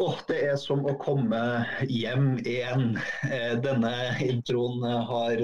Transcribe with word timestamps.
Oh, 0.00 0.16
det 0.30 0.38
er 0.48 0.54
som 0.56 0.86
å 0.88 0.94
komme 1.00 1.38
hjem 1.84 2.38
igjen. 2.40 2.94
Eh, 3.28 3.52
denne 3.60 3.92
introen 4.24 4.80
har 5.10 5.42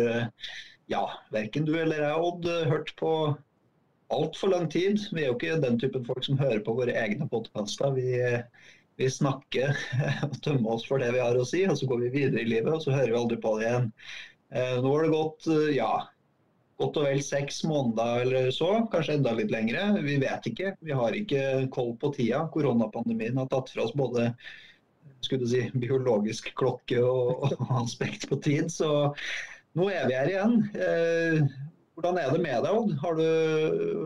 ja, 0.88 1.03
verken 1.35 1.67
du 1.67 1.74
eller 1.76 2.01
jeg, 2.06 2.22
Odd, 2.28 2.49
hørt 2.71 2.95
på 2.96 3.10
altfor 4.14 4.54
lang 4.54 4.69
tid. 4.72 5.00
Vi 5.13 5.24
er 5.24 5.31
jo 5.31 5.37
ikke 5.37 5.58
den 5.63 5.77
typen 5.82 6.06
folk 6.06 6.24
som 6.24 6.38
hører 6.40 6.63
på 6.64 6.77
våre 6.78 6.95
egne 6.96 7.28
podkaster. 7.31 7.92
Vi, 7.96 8.17
vi, 8.96 9.10
snakker 9.13 9.77
og 10.28 10.40
tømmer 10.46 10.77
oss 10.77 10.86
for 10.88 11.03
det 11.03 11.13
vi 11.17 11.23
har 11.23 11.36
å 11.36 11.46
si, 11.49 11.67
og 11.68 11.78
så 11.78 11.91
går 11.91 12.06
vi 12.06 12.14
videre 12.21 12.45
i 12.45 12.50
livet, 12.54 12.73
og 12.73 12.85
så 12.85 12.95
hører 12.95 13.13
vi 13.13 13.21
aldri 13.21 13.41
på 13.42 13.56
det 13.59 13.68
igjen. 13.68 13.91
Eh, 14.54 14.77
nå 14.81 14.92
har 14.95 15.04
det 15.04 15.14
gått 15.17 15.50
ja, 15.74 15.92
godt 16.80 16.98
og 17.00 17.06
vel 17.08 17.22
seks 17.24 17.62
måneder 17.64 18.22
eller 18.26 18.50
så, 18.54 18.70
kanskje 18.92 19.16
enda 19.18 19.32
litt 19.36 19.52
lengre. 19.52 19.88
Vi 20.04 20.18
vet 20.20 20.48
ikke. 20.50 20.74
Vi 20.84 20.96
har 20.96 21.16
ikke 21.16 21.42
koll 21.72 21.94
på 22.00 22.12
tida. 22.16 22.44
Koronapandemien 22.52 23.38
har 23.40 23.48
tatt 23.52 23.72
fra 23.72 23.86
oss 23.86 23.94
både 23.96 24.30
skulle 25.24 25.48
si, 25.48 25.62
biologisk 25.80 26.52
klokke 26.58 27.00
og, 27.02 27.46
og 27.62 27.72
aspekt 27.82 28.28
på 28.30 28.38
tid. 28.44 28.68
Så 28.72 28.90
nå 29.76 29.88
er 29.92 30.08
vi 30.08 30.18
her 30.18 30.32
igjen. 30.32 30.58
Eh, 30.76 31.46
hvordan 31.96 32.20
er 32.20 32.34
det 32.34 32.42
med 32.44 32.66
deg, 32.66 32.72
Odd? 32.77 32.92
Har 33.00 33.16
du, 33.16 33.28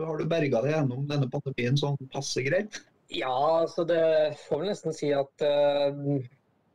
har 0.07 0.19
du 0.19 0.29
berga 0.31 0.63
deg 0.63 0.77
gjennom 0.77 1.03
denne 1.09 1.27
pandemien 1.31 1.79
sånn 1.79 1.99
passe 2.13 2.43
greit? 2.45 2.79
Ja, 3.11 3.67
så 3.67 3.83
det 3.83 4.03
får 4.45 4.61
vel 4.61 4.71
nesten 4.71 4.95
si 4.95 5.09
at 5.11 5.43
uh, 5.43 6.21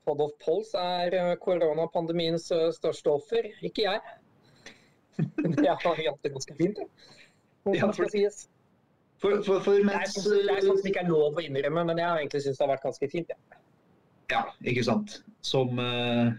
Pod 0.05 0.21
of 0.21 0.35
Pulse 0.45 0.77
er 0.77 1.17
eh, 1.17 1.33
koronapandemiens 1.41 2.51
største 2.77 3.15
offer, 3.15 3.49
ikke 3.65 3.87
jeg. 3.87 4.03
Jeg 5.17 5.73
har 5.73 6.01
hatt 6.03 6.23
det 6.25 6.33
ganske 6.35 6.57
fint, 6.59 6.79
jeg. 6.83 7.15
Ja, 7.75 7.89
for, 7.91 8.07
for, 9.19 9.43
for, 9.43 9.61
for 9.65 9.85
mens, 9.87 10.15
det, 10.23 10.43
er, 10.45 10.61
sånn 10.63 10.79
som 10.79 10.89
ikke 10.91 11.03
er 11.03 11.11
lov 11.11 11.39
å 11.39 11.43
innrømme, 11.43 11.83
men 11.89 11.99
jeg 11.99 12.07
har 12.07 12.21
egentlig 12.21 12.43
syntes 12.45 12.61
det 12.61 12.67
har 12.67 12.73
vært 12.75 12.87
ganske 12.87 13.09
fint. 13.11 13.33
Ja, 13.33 13.59
ja 14.31 14.43
ikke 14.71 14.85
sant. 14.87 15.17
Som, 15.47 15.81
uh, 15.81 16.31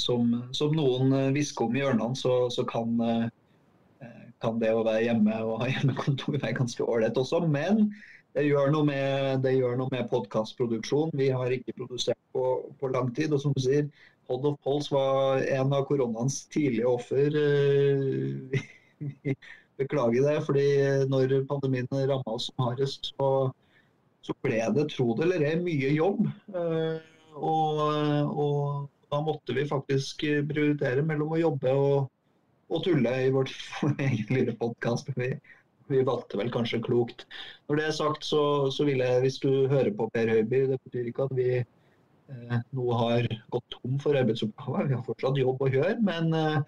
som, 0.00 0.32
som 0.56 0.76
noen 0.78 1.12
hvisker 1.36 1.68
om 1.68 1.76
i 1.76 1.82
hjørnene, 1.82 2.16
så, 2.16 2.38
så 2.54 2.64
kan, 2.68 2.96
kan, 4.40 4.58
det 4.62 4.72
å 4.72 4.84
være 4.86 5.04
hjemme 5.10 5.38
og 5.44 5.60
ha 5.64 5.70
hjemmekontor 5.74 6.38
være 6.38 6.56
ganske 6.62 6.88
ålreit 6.88 7.20
også. 7.20 7.42
Men 7.44 7.88
det 8.34 8.48
gjør 8.48 8.72
noe 8.74 8.88
med, 8.88 9.44
det 9.44 9.54
med 9.92 10.08
podkastproduksjon. 10.10 11.12
Vi 11.14 11.28
har 11.30 11.52
ikke 11.54 11.76
produsert 11.78 12.18
på, 12.34 12.46
på 12.80 12.90
lang 12.90 13.12
tid. 13.14 13.34
Og 13.34 13.42
som 13.44 13.54
du 13.54 13.62
sier, 13.62 13.86
Pod 14.26 14.46
of 14.46 14.60
Pols 14.64 14.90
var 14.92 15.42
en 15.42 15.72
av 15.72 15.84
koronaens 15.88 16.46
tidlige 16.52 16.86
offer. 16.88 17.36
Eh, 17.36 18.64
vi 18.98 19.34
beklager 19.76 20.28
det, 20.28 20.38
fordi 20.46 20.68
når 21.10 21.36
pandemien 21.50 21.88
ramma 21.92 22.36
oss 22.36 22.48
som 22.50 22.66
hardest, 22.68 23.12
så, 23.12 23.28
så, 24.24 24.36
ble 24.44 24.62
det, 24.76 24.88
tro 24.94 25.12
det 25.18 25.26
eller 25.28 25.46
ei, 25.50 25.54
mye 25.60 25.92
jobb. 25.96 26.24
Eh, 26.54 26.98
og, 27.34 27.82
og, 28.30 28.90
da 29.12 29.20
måtte 29.22 29.54
vi 29.54 29.66
faktisk 29.68 30.24
prioritere 30.48 31.04
mellom 31.06 31.34
å 31.36 31.38
jobbe 31.38 31.74
og, 31.78 32.08
og 32.72 32.80
tulle 32.86 33.12
i 33.26 33.28
vårt 33.34 33.52
egen 34.08 34.32
lille 34.32 34.56
podkast. 34.58 35.12
Vi, 35.18 35.34
vi, 35.92 36.02
valgte 36.06 36.40
vel 36.40 36.50
kanskje 36.54 36.82
klokt. 36.82 37.26
Når 37.68 37.78
det 37.78 37.86
er 37.88 37.96
sagt, 38.00 38.26
så, 38.26 38.42
så 38.74 38.86
vil 38.88 39.04
jeg, 39.04 39.22
hvis 39.22 39.38
du 39.42 39.68
hører 39.70 39.92
på 39.94 40.08
Per 40.14 40.32
Høiby, 40.32 40.64
det 40.72 40.80
betyr 40.86 41.10
ikke 41.10 41.28
at 41.28 41.36
vi 41.38 41.48
nå 42.72 42.86
har 42.98 43.28
gått 43.52 43.70
tom 43.70 43.98
for 44.00 44.16
arbeidsoppgaver. 44.16 44.88
Vi 44.88 44.96
har 44.96 45.04
fortsatt 45.06 45.38
jobb 45.38 45.62
å 45.62 45.70
gjøre, 45.70 45.96
men 46.04 46.34
eh, 46.38 46.58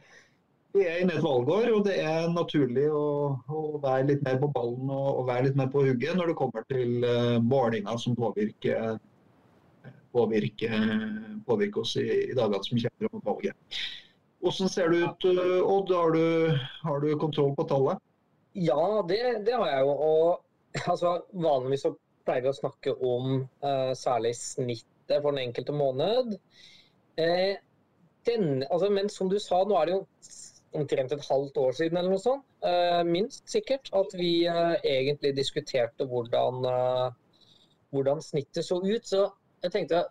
vi 0.77 0.85
er 0.85 1.01
inne 1.01 1.15
i 1.15 1.19
et 1.19 1.25
valgår, 1.25 1.71
og 1.73 1.85
det 1.87 1.97
er 2.03 2.29
naturlig 2.33 2.87
å, 2.93 3.05
å, 3.49 3.61
være 3.83 4.11
litt 4.11 4.25
mer 4.27 4.41
på 4.43 4.51
ballen 4.53 4.91
og, 4.93 5.07
og, 5.12 5.23
være 5.31 5.49
litt 5.49 5.59
mer 5.59 5.71
på 5.73 5.84
hugget 5.87 6.19
når 6.19 6.33
det 6.33 6.39
kommer 6.39 6.67
til 6.69 7.07
uh, 7.07 7.37
målinger 7.41 8.00
som 8.03 8.17
påvirker, 8.19 8.99
påvirker, 10.12 10.75
påvirker 11.49 11.81
oss 11.81 11.94
i, 12.00 12.06
i, 12.27 12.34
dagene 12.37 12.61
som 12.67 12.83
kommer 12.83 13.17
om 13.17 13.25
valget. 13.31 13.81
Hvordan 14.44 14.71
ser 14.71 14.93
det 14.93 15.00
ut, 15.06 15.25
Odd? 15.65 15.94
Har 15.97 16.12
du, 16.12 16.59
har 16.84 17.00
du 17.00 17.09
kontroll 17.19 17.55
på 17.56 17.65
tallet? 17.71 18.03
Ja, 18.56 19.00
det, 19.09 19.23
det 19.49 19.56
har 19.56 19.71
jeg 19.73 19.87
jo. 19.88 19.94
Og 19.97 20.84
altså, 20.93 21.17
vanligvis 21.33 21.87
så 21.88 21.94
pleier 22.28 22.44
vi 22.44 22.53
å 22.53 22.59
snakke 22.61 22.94
om 23.00 23.41
uh, 23.65 23.97
særlig 23.97 24.37
snitt 24.38 24.87
budsjettet 25.06 25.22
for 25.22 25.33
den 25.33 25.49
enkelte 25.49 25.72
måned. 25.72 26.39
Eh, 27.17 27.56
den, 28.27 28.65
altså, 28.71 28.91
men 28.91 29.09
som 29.09 29.28
du 29.28 29.39
sa, 29.39 29.65
nå 29.65 29.77
er 29.78 29.87
det 29.87 29.94
jo 29.94 30.06
omtrent 30.77 31.12
et 31.12 31.27
halvt 31.31 31.56
år 31.56 31.72
siden 31.72 31.97
eller 31.97 32.11
noe 32.11 32.21
sånt, 32.21 32.44
eh, 32.62 33.03
minst 33.05 33.49
sikkert, 33.49 33.89
at 33.94 34.12
vi 34.15 34.47
eh, 34.47 34.77
egentlig 34.84 35.37
diskuterte 35.37 36.05
hvordan, 36.05 36.67
hvordan, 37.91 38.21
snittet 38.21 38.65
så 38.65 38.81
ut. 38.83 39.06
Så 39.06 39.31
jeg 39.62 39.72
tenkte 39.72 40.05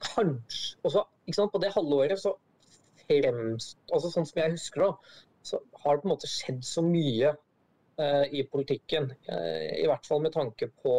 kanskje 0.00 0.78
også, 0.82 1.04
sant, 1.32 1.52
På 1.52 1.58
det 1.58 1.74
halve 1.74 1.94
året 1.94 2.18
så 2.18 2.36
fremst, 3.06 3.78
altså 3.92 4.10
Sånn 4.10 4.26
som 4.26 4.40
jeg 4.40 4.54
husker 4.54 4.86
det, 4.86 4.92
så 5.42 5.58
har 5.82 5.96
det 5.96 6.02
på 6.02 6.08
en 6.08 6.14
måte 6.14 6.30
skjedd 6.30 6.62
så 6.64 6.82
mye 6.82 7.34
i 8.32 8.40
politikken. 8.50 9.10
I 9.28 9.84
hvert 9.86 10.06
fall 10.08 10.22
med 10.24 10.32
tanke 10.34 10.70
på 10.82 10.94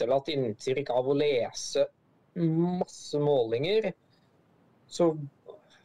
etterlatt 0.00 0.30
inntrykk 0.32 0.90
av 0.96 1.08
å 1.08 1.16
lese 1.18 1.86
masse 2.40 3.18
målinger, 3.20 3.92
så 4.88 5.12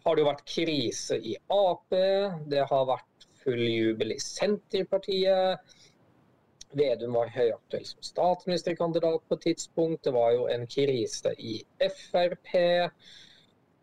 har 0.06 0.16
det 0.16 0.24
jo 0.24 0.30
vært 0.30 0.46
krise 0.48 1.18
i 1.18 1.36
Ap. 1.52 1.90
Det 2.48 2.64
har 2.70 2.88
vært 2.88 3.28
full 3.44 3.62
jubel 3.62 4.16
i 4.16 4.22
Senterpartiet. 4.22 5.76
Vedum 6.76 7.16
var 7.16 7.32
høyaktuell 7.32 7.86
som 7.88 8.04
statsministerkandidat 8.04 9.24
på 9.28 9.38
et 9.38 9.46
tidspunkt. 9.50 10.04
Det 10.06 10.14
var 10.16 10.34
jo 10.36 10.50
en 10.52 10.66
krise 10.70 11.36
i 11.38 11.60
Frp. 11.82 12.52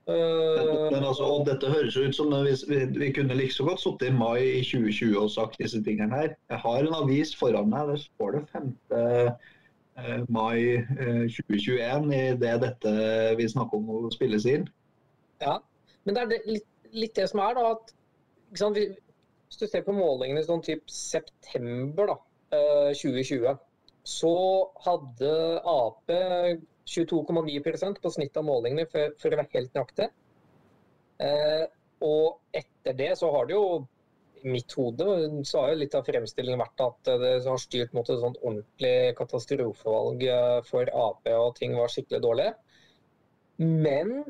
Men, 0.03 0.71
men 0.91 1.05
altså, 1.07 1.29
og 1.31 1.45
dette 1.47 1.69
høres 1.71 1.95
jo 1.95 2.09
ut 2.09 2.17
som 2.17 2.33
vi, 2.43 2.55
vi 2.99 3.11
kunne 3.15 3.37
like 3.39 3.55
så 3.55 3.69
godt 3.69 3.85
sittet 3.85 4.09
i 4.11 4.15
mai 4.17 4.41
i 4.59 4.63
2020 4.67 5.19
og 5.21 5.31
sagt 5.31 5.61
disse 5.63 5.79
tingene 5.87 6.19
her. 6.19 6.35
Jeg 6.51 6.63
har 6.65 6.83
en 6.83 6.97
avis 7.05 7.35
foran 7.39 7.71
meg, 7.71 7.93
der 7.93 8.03
står 8.03 8.39
det 8.39 8.43
5. 8.51 8.73
Eh, 10.01 10.23
mai 10.33 10.81
2021 11.29 12.13
eh, 12.13 12.31
i 12.33 12.37
det 12.41 12.53
dette 12.63 12.93
vi 13.37 13.49
snakker 13.49 13.77
om 13.77 13.91
å 13.93 14.13
spilles 14.15 14.47
inn. 14.49 14.65
Ja, 15.43 15.59
men 16.05 16.17
det 16.17 16.23
er 16.23 16.31
det, 16.31 16.39
litt, 16.49 16.69
litt, 16.97 17.15
det 17.19 17.29
som 17.29 17.43
er, 17.45 17.59
da. 17.59 17.75
at 17.75 17.93
sant, 18.59 18.79
Hvis 18.79 19.61
du 19.61 19.67
ser 19.67 19.85
på 19.85 19.93
målingene 19.93 20.45
sånn 20.47 20.65
typ 20.65 20.89
september 20.89 22.09
da, 22.09 22.17
2020, 22.97 23.45
eh, 23.51 23.61
så 24.09 24.33
hadde 24.87 25.35
Ap 25.69 26.11
22,9% 26.89 28.01
på 28.03 28.11
snitt 28.11 28.37
av 28.41 28.49
målingene, 28.49 28.89
for, 28.91 29.13
for, 29.21 29.29
å 29.29 29.39
være 29.43 29.59
helt 29.59 29.77
nøyaktig. 29.77 30.09
Eh, 31.23 31.65
og 32.03 32.41
etter 32.57 32.97
det 32.99 33.13
så 33.21 33.31
har 33.37 33.47
det 33.47 33.55
jo 33.55 33.67
mitt 34.45 34.73
hode 34.79 35.07
så 35.49 35.63
har 35.63 35.73
jo 35.73 35.81
litt 35.81 35.95
av 35.95 36.07
fremstillingen 36.07 36.61
vært 36.63 36.83
at 36.85 37.11
det 37.23 37.33
har 37.47 37.61
styrt 37.61 37.95
mot 37.97 38.09
et 38.09 38.21
sånt 38.23 38.41
ordentlig 38.43 39.15
katastrofevalg 39.19 40.25
eh, 40.29 40.59
for 40.69 40.91
Ap, 41.07 41.29
og 41.31 41.57
ting 41.59 41.77
var 41.79 41.93
skikkelig 41.93 42.23
dårlig. 42.25 42.49
Men 43.63 44.23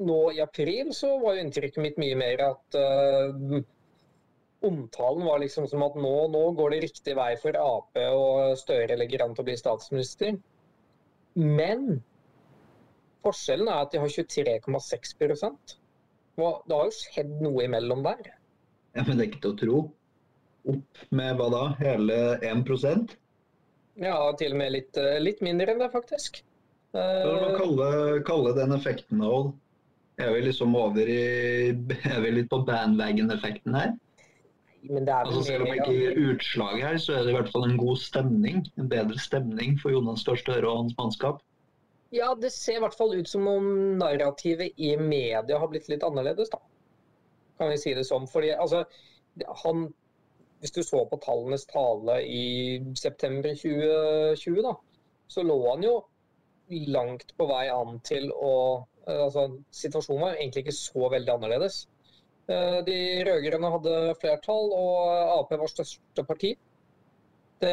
nå 0.00 0.20
i 0.32 0.40
april 0.40 0.94
så 0.96 1.12
var 1.20 1.36
jo 1.36 1.44
inntrykket 1.44 1.82
mitt 1.84 1.98
mye 2.00 2.16
mer 2.16 2.42
at 2.46 2.78
uh, 2.78 3.58
omtalen 4.64 5.26
var 5.26 5.42
liksom 5.42 5.66
som 5.68 5.84
at 5.84 5.98
nå, 5.98 6.14
nå, 6.32 6.44
går 6.56 6.74
det 6.74 6.80
riktig 6.86 7.16
vei 7.18 7.34
for 7.40 7.56
Ap, 7.60 8.00
og 8.00 8.56
Støre 8.60 8.96
legger 8.96 9.26
an 9.26 9.36
til 9.36 9.44
å 9.44 9.50
bli 9.50 9.58
statsminister. 9.60 10.38
Men 11.36 12.00
forskjellen 13.24 13.68
er 13.68 13.84
at 13.84 13.92
de 13.92 14.00
har 14.02 14.12
23,6 14.16 15.14
Det 16.40 16.76
har 16.76 16.88
jo 16.88 16.96
skjedd 16.96 17.40
noe 17.44 17.66
imellom 17.66 18.04
der. 18.06 18.32
Ikke 18.98 19.38
til 19.38 19.52
å 19.52 19.56
tro. 19.58 19.80
Opp 20.70 21.02
med 21.14 21.38
hva 21.38 21.48
da? 21.52 21.64
Hele 21.80 22.16
1% 22.44 23.16
Ja, 24.00 24.16
til 24.36 24.54
og 24.54 24.60
med 24.60 24.74
litt, 24.74 24.96
eh, 24.98 25.18
litt 25.22 25.40
mindre 25.44 25.72
enn 25.72 25.80
det, 25.80 25.90
faktisk. 25.92 26.42
Hva 26.92 27.34
man 27.38 27.56
kalle, 27.56 27.88
kalle 28.26 28.54
den 28.56 28.74
effekten 28.74 29.22
òg? 29.22 29.52
Er 30.20 30.34
vi 30.34 30.42
liksom 30.48 30.74
over 30.76 31.08
i 31.08 31.70
Er 31.70 32.22
vi 32.24 32.32
litt 32.34 32.50
på 32.50 32.62
bandwagon-effekten 32.66 33.76
her? 33.78 33.94
Men 34.82 35.04
det 35.04 35.12
altså, 35.12 35.42
selv 35.44 35.66
om 35.66 35.70
det 35.70 35.78
ikke 35.82 35.96
gir 35.96 36.18
utslag 36.32 36.80
her, 36.80 36.96
så 36.98 37.14
er 37.14 37.24
det 37.24 37.34
i 37.34 37.36
hvert 37.36 37.50
fall 37.52 37.66
en 37.68 37.76
god 37.80 38.00
stemning. 38.00 38.62
En 38.80 38.88
bedre 38.88 39.20
stemning 39.20 39.76
for 39.80 39.92
Jonas 39.92 40.24
Gahr 40.24 40.40
Støre 40.40 40.64
og 40.64 40.78
hans 40.84 40.96
mannskap. 40.96 41.42
Ja, 42.16 42.32
det 42.34 42.50
ser 42.54 42.78
i 42.78 42.82
hvert 42.82 42.96
fall 42.96 43.12
ut 43.14 43.28
som 43.28 43.44
om 43.46 43.66
narrativet 44.00 44.72
i 44.80 44.94
media 44.96 45.60
har 45.60 45.68
blitt 45.70 45.90
litt 45.92 46.02
annerledes, 46.06 46.48
da 46.50 46.58
kan 47.60 47.72
vi 47.72 47.80
si 47.80 47.94
det 47.96 48.06
som. 48.08 48.26
Fordi 48.28 48.54
altså, 48.56 48.84
han 49.64 49.90
Hvis 50.60 50.74
du 50.76 50.82
så 50.84 50.98
på 51.08 51.16
tallenes 51.24 51.62
tale 51.64 52.18
i 52.28 52.80
september 52.92 53.54
2020, 53.56 54.58
da, 54.66 54.74
så 55.32 55.40
lå 55.42 55.56
han 55.70 55.86
jo 55.86 55.94
langt 56.92 57.32
på 57.38 57.46
vei 57.48 57.62
an 57.72 57.96
til 58.04 58.28
å 58.28 58.50
altså, 59.06 59.46
Situasjonen 59.72 60.20
var 60.26 60.36
egentlig 60.36 60.66
ikke 60.66 60.76
så 60.76 61.08
veldig 61.14 61.32
annerledes. 61.32 61.78
Eh, 62.52 62.76
de 62.84 62.98
rød-grønne 63.24 63.72
hadde 63.72 63.94
flertall, 64.20 64.68
og 64.76 65.38
Ap 65.38 65.56
var 65.62 65.72
største 65.72 66.26
parti. 66.28 66.52
Det 67.64 67.72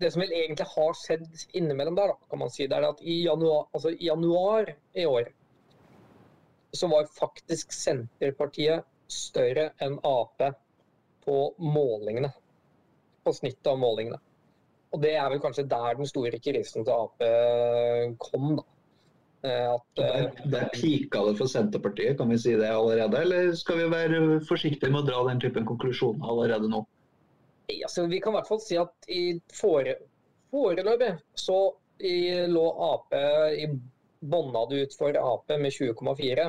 det 0.00 0.10
som 0.12 0.22
vel 0.24 0.34
egentlig 0.34 0.66
har 0.68 0.96
skjedd 0.98 1.26
innimellom 1.54 1.96
der, 1.98 2.12
da, 2.12 2.28
kan 2.30 2.40
man 2.42 2.52
si, 2.52 2.66
det 2.66 2.76
er 2.76 2.88
at 2.88 3.02
i 3.02 3.20
januar, 3.24 3.68
altså 3.76 3.92
i 3.94 4.08
januar 4.08 4.72
i 4.94 5.06
år 5.06 5.30
så 6.74 6.90
var 6.90 7.08
faktisk 7.10 7.72
Senterpartiet 7.72 8.84
større 9.10 9.70
enn 9.84 9.98
Ap 10.06 10.42
på 11.24 11.38
målingene. 11.58 12.32
På 13.24 13.32
snittet 13.32 13.70
av 13.70 13.78
målingene. 13.80 14.20
Og 14.94 15.02
det 15.02 15.14
er 15.18 15.30
vel 15.32 15.42
kanskje 15.42 15.66
der 15.70 15.96
den 15.98 16.08
store 16.08 16.38
krisen 16.42 16.86
til 16.86 16.94
Ap 16.94 18.18
kom, 18.22 18.56
da. 18.58 18.66
Eh, 19.44 19.74
at, 19.74 19.82
der, 19.96 20.22
eh, 20.24 20.44
der 20.44 20.68
pika 20.72 21.20
det 21.26 21.36
for 21.36 21.50
Senterpartiet, 21.50 22.16
kan 22.18 22.30
vi 22.32 22.38
si 22.40 22.54
det 22.56 22.70
allerede? 22.72 23.20
Eller 23.20 23.52
skal 23.52 23.76
vi 23.82 23.90
være 23.92 24.20
forsiktige 24.48 24.92
med 24.92 25.02
å 25.02 25.08
dra 25.10 25.24
den 25.28 25.42
typen 25.42 25.66
konklusjoner 25.68 26.24
allerede 26.32 26.70
nå? 26.72 26.80
Altså, 27.74 28.06
vi 28.08 28.20
kan 28.24 28.32
i 28.32 28.38
hvert 28.38 28.48
fall 28.48 28.62
si 28.64 28.78
at 28.80 29.08
i 29.12 29.24
fore, 29.52 29.98
foreløpig 30.52 31.10
så 31.36 31.58
i, 32.00 32.16
lå 32.48 32.64
Ap 32.88 33.12
i 33.12 33.68
bånda 34.30 34.64
det 34.70 34.86
ut 34.86 34.96
for 34.98 35.16
Ap 35.20 35.52
med 35.52 35.72
20,4, 35.72 36.48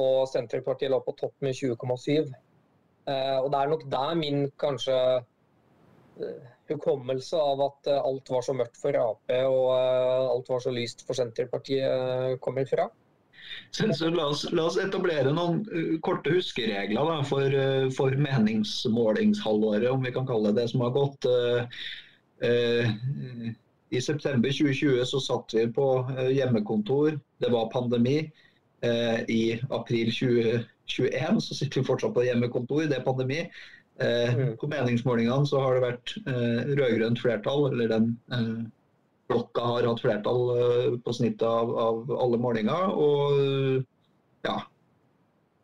og 0.00 0.28
Senterpartiet 0.30 0.92
lå 0.92 1.02
på 1.04 1.14
topp 1.18 1.34
med 1.44 1.54
20,7. 1.58 2.32
Eh, 3.08 3.38
og 3.38 3.50
det 3.52 3.60
er 3.60 3.72
nok 3.72 3.86
der 3.92 4.16
min 4.16 4.46
kanskje 4.60 4.96
hukommelse 6.72 7.36
av 7.36 7.62
at 7.66 7.90
eh, 7.90 8.00
alt 8.00 8.30
var 8.30 8.44
så 8.46 8.54
mørkt 8.56 8.80
for 8.80 8.96
Ap 8.98 9.32
og 9.32 9.68
eh, 9.76 10.32
alt 10.32 10.50
var 10.52 10.64
så 10.64 10.74
lyst 10.74 11.06
for 11.06 11.18
Senterpartiet 11.18 11.86
eh, 11.86 12.34
kommer 12.42 12.68
fra? 12.68 12.88
La, 13.82 14.26
oss, 14.28 14.44
la, 14.52 14.64
oss, 14.68 14.78
etablere 14.80 15.32
noen 15.34 15.64
korte 16.04 16.30
huskeregler 16.32 17.08
da, 17.08 17.16
for, 17.26 17.56
for, 17.96 18.14
meningsmålingshalvåret, 18.26 19.88
om 19.90 20.04
vi 20.06 20.12
kan 20.14 20.28
kalle 20.28 20.52
det 20.52 20.62
det 20.62 20.70
som 20.70 20.84
har 20.86 20.92
gått. 20.94 21.26
I 23.92 24.00
september 24.00 24.48
2020 24.48 25.04
så 25.08 25.20
satt 25.20 25.52
vi 25.54 25.66
på 25.76 25.86
hjemmekontor, 26.32 27.18
det 27.42 27.50
var 27.52 27.68
pandemi. 27.72 28.22
I 29.28 29.42
april 29.70 30.08
2021 30.10 31.42
så 31.44 31.54
sitter 31.54 31.80
vi 31.80 31.86
fortsatt 31.86 32.14
på 32.16 32.24
hjemmekontor, 32.26 32.86
det 32.88 32.96
er 32.98 33.04
pandemi. 33.04 33.42
Eh, 34.00 34.34
mm. 34.34 34.56
På 34.56 34.68
meningsmålingene 34.68 35.46
så 35.46 35.60
har 35.60 35.76
det 35.76 35.84
vært 35.84 36.14
eh, 36.24 36.70
rød-grønt 36.78 37.20
flertall, 37.20 37.68
eller 37.72 37.90
den 37.92 38.08
eh, 38.32 38.62
blokka 39.30 39.66
har 39.68 39.88
hatt 39.88 40.02
flertall 40.02 40.42
eh, 40.56 40.88
på 41.04 41.14
snittet 41.16 41.44
av, 41.46 41.74
av, 41.78 42.14
alle 42.24 42.40
målinger. 42.40 42.94
Og 42.96 44.46
ja, 44.46 44.56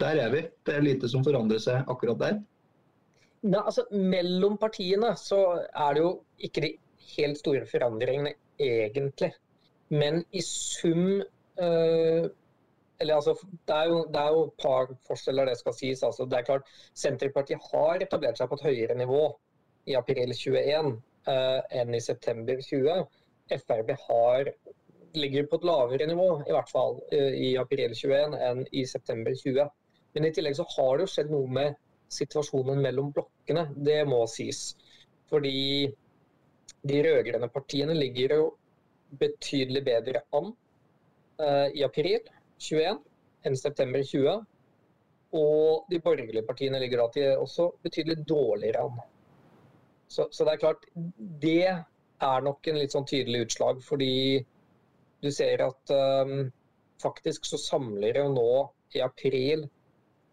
der 0.03 0.23
er 0.27 0.35
vi. 0.35 0.45
Det 0.67 0.77
er 0.77 0.87
lite 0.87 1.11
som 1.11 1.25
forandrer 1.27 1.63
seg 1.63 1.89
akkurat 1.89 2.21
der. 2.23 2.39
Nei, 3.47 3.63
altså, 3.63 3.87
mellom 3.95 4.59
partiene 4.59 5.15
så 5.19 5.41
er 5.63 5.95
det 5.95 6.03
jo 6.03 6.13
ikke 6.43 6.65
de 6.65 6.73
helt 7.17 7.41
store 7.41 7.67
forandringene 7.67 8.35
egentlig. 8.59 9.33
Men 9.89 10.21
i 10.33 10.43
sum 10.45 11.23
øh, 11.61 12.29
eller 13.01 13.15
altså, 13.15 13.35
det 13.69 13.75
er, 13.75 13.85
jo, 13.89 13.99
det 14.13 14.21
er 14.21 14.29
jo 14.35 14.55
par 14.63 14.89
forskjeller, 15.07 15.45
det 15.45 15.59
skal 15.59 15.75
sies. 15.75 16.03
Altså, 16.03 16.25
det 16.25 16.39
er 16.39 16.47
klart, 16.49 16.71
Senterpartiet 16.95 17.63
har 17.73 18.03
etablert 18.03 18.41
seg 18.41 18.51
på 18.51 18.59
et 18.59 18.65
høyere 18.67 18.97
nivå 18.99 19.23
i 19.89 19.95
april 19.99 20.35
21 20.35 20.89
eh, 21.31 21.61
enn 21.81 21.95
i 21.95 22.01
september 22.03 22.59
20. 22.65 23.05
Frp 23.55 23.93
har, 24.09 24.51
ligger 25.15 25.47
på 25.49 25.61
et 25.61 25.69
lavere 25.71 26.09
nivå 26.11 26.29
i 26.43 26.53
hvert 26.53 26.73
fall 26.73 26.99
eh, 27.15 27.39
i 27.49 27.53
april 27.61 27.95
21 27.95 28.35
enn 28.49 28.65
i 28.73 28.85
september 28.87 29.37
20. 29.45 29.71
Men 30.17 30.27
i 30.27 30.33
tillegg 30.35 30.59
så 30.59 30.67
har 30.75 30.99
det 30.99 31.07
jo 31.07 31.15
skjedd 31.15 31.33
noe 31.33 31.55
med 31.61 31.79
situasjonen 32.13 32.83
mellom 32.83 33.13
blokkene. 33.15 33.69
Det 33.77 34.01
må 34.11 34.25
sies. 34.33 34.73
Fordi 35.31 35.87
de 36.87 37.03
rød-grønne 37.03 37.49
partiene 37.51 37.95
ligger 37.97 38.35
jo 38.37 38.47
betydelig 39.19 39.83
bedre 39.87 40.23
an 40.37 40.53
eh, 41.41 41.69
i 41.81 41.85
april 41.87 42.21
21 42.59 42.99
enn 43.49 43.57
september 43.59 44.03
20. 44.05 44.43
Og 45.39 45.89
de 45.91 46.01
borgerlige 46.01 46.47
partiene 46.47 46.81
ligger 46.81 47.03
da 47.03 47.09
til 47.15 47.43
også 47.45 47.71
betydelig 47.85 48.23
dårligere 48.29 48.85
an. 48.87 49.01
Så, 50.09 50.29
så, 50.33 50.45
det 50.45 50.55
er 50.55 50.63
klart, 50.63 50.87
det 51.43 51.67
er 51.69 52.45
nok 52.45 52.69
en 52.69 52.79
litt 52.81 52.95
sånn 52.95 53.07
tydelig 53.09 53.45
utslag, 53.45 53.83
fordi 53.85 54.41
du 55.21 55.29
ser 55.35 55.61
at 55.67 55.93
um, 55.93 56.49
faktisk 57.03 57.45
så 57.45 57.61
samler 57.61 58.17
jo 58.23 58.31
nå 58.33 58.53
i 58.97 59.03
april 59.05 59.67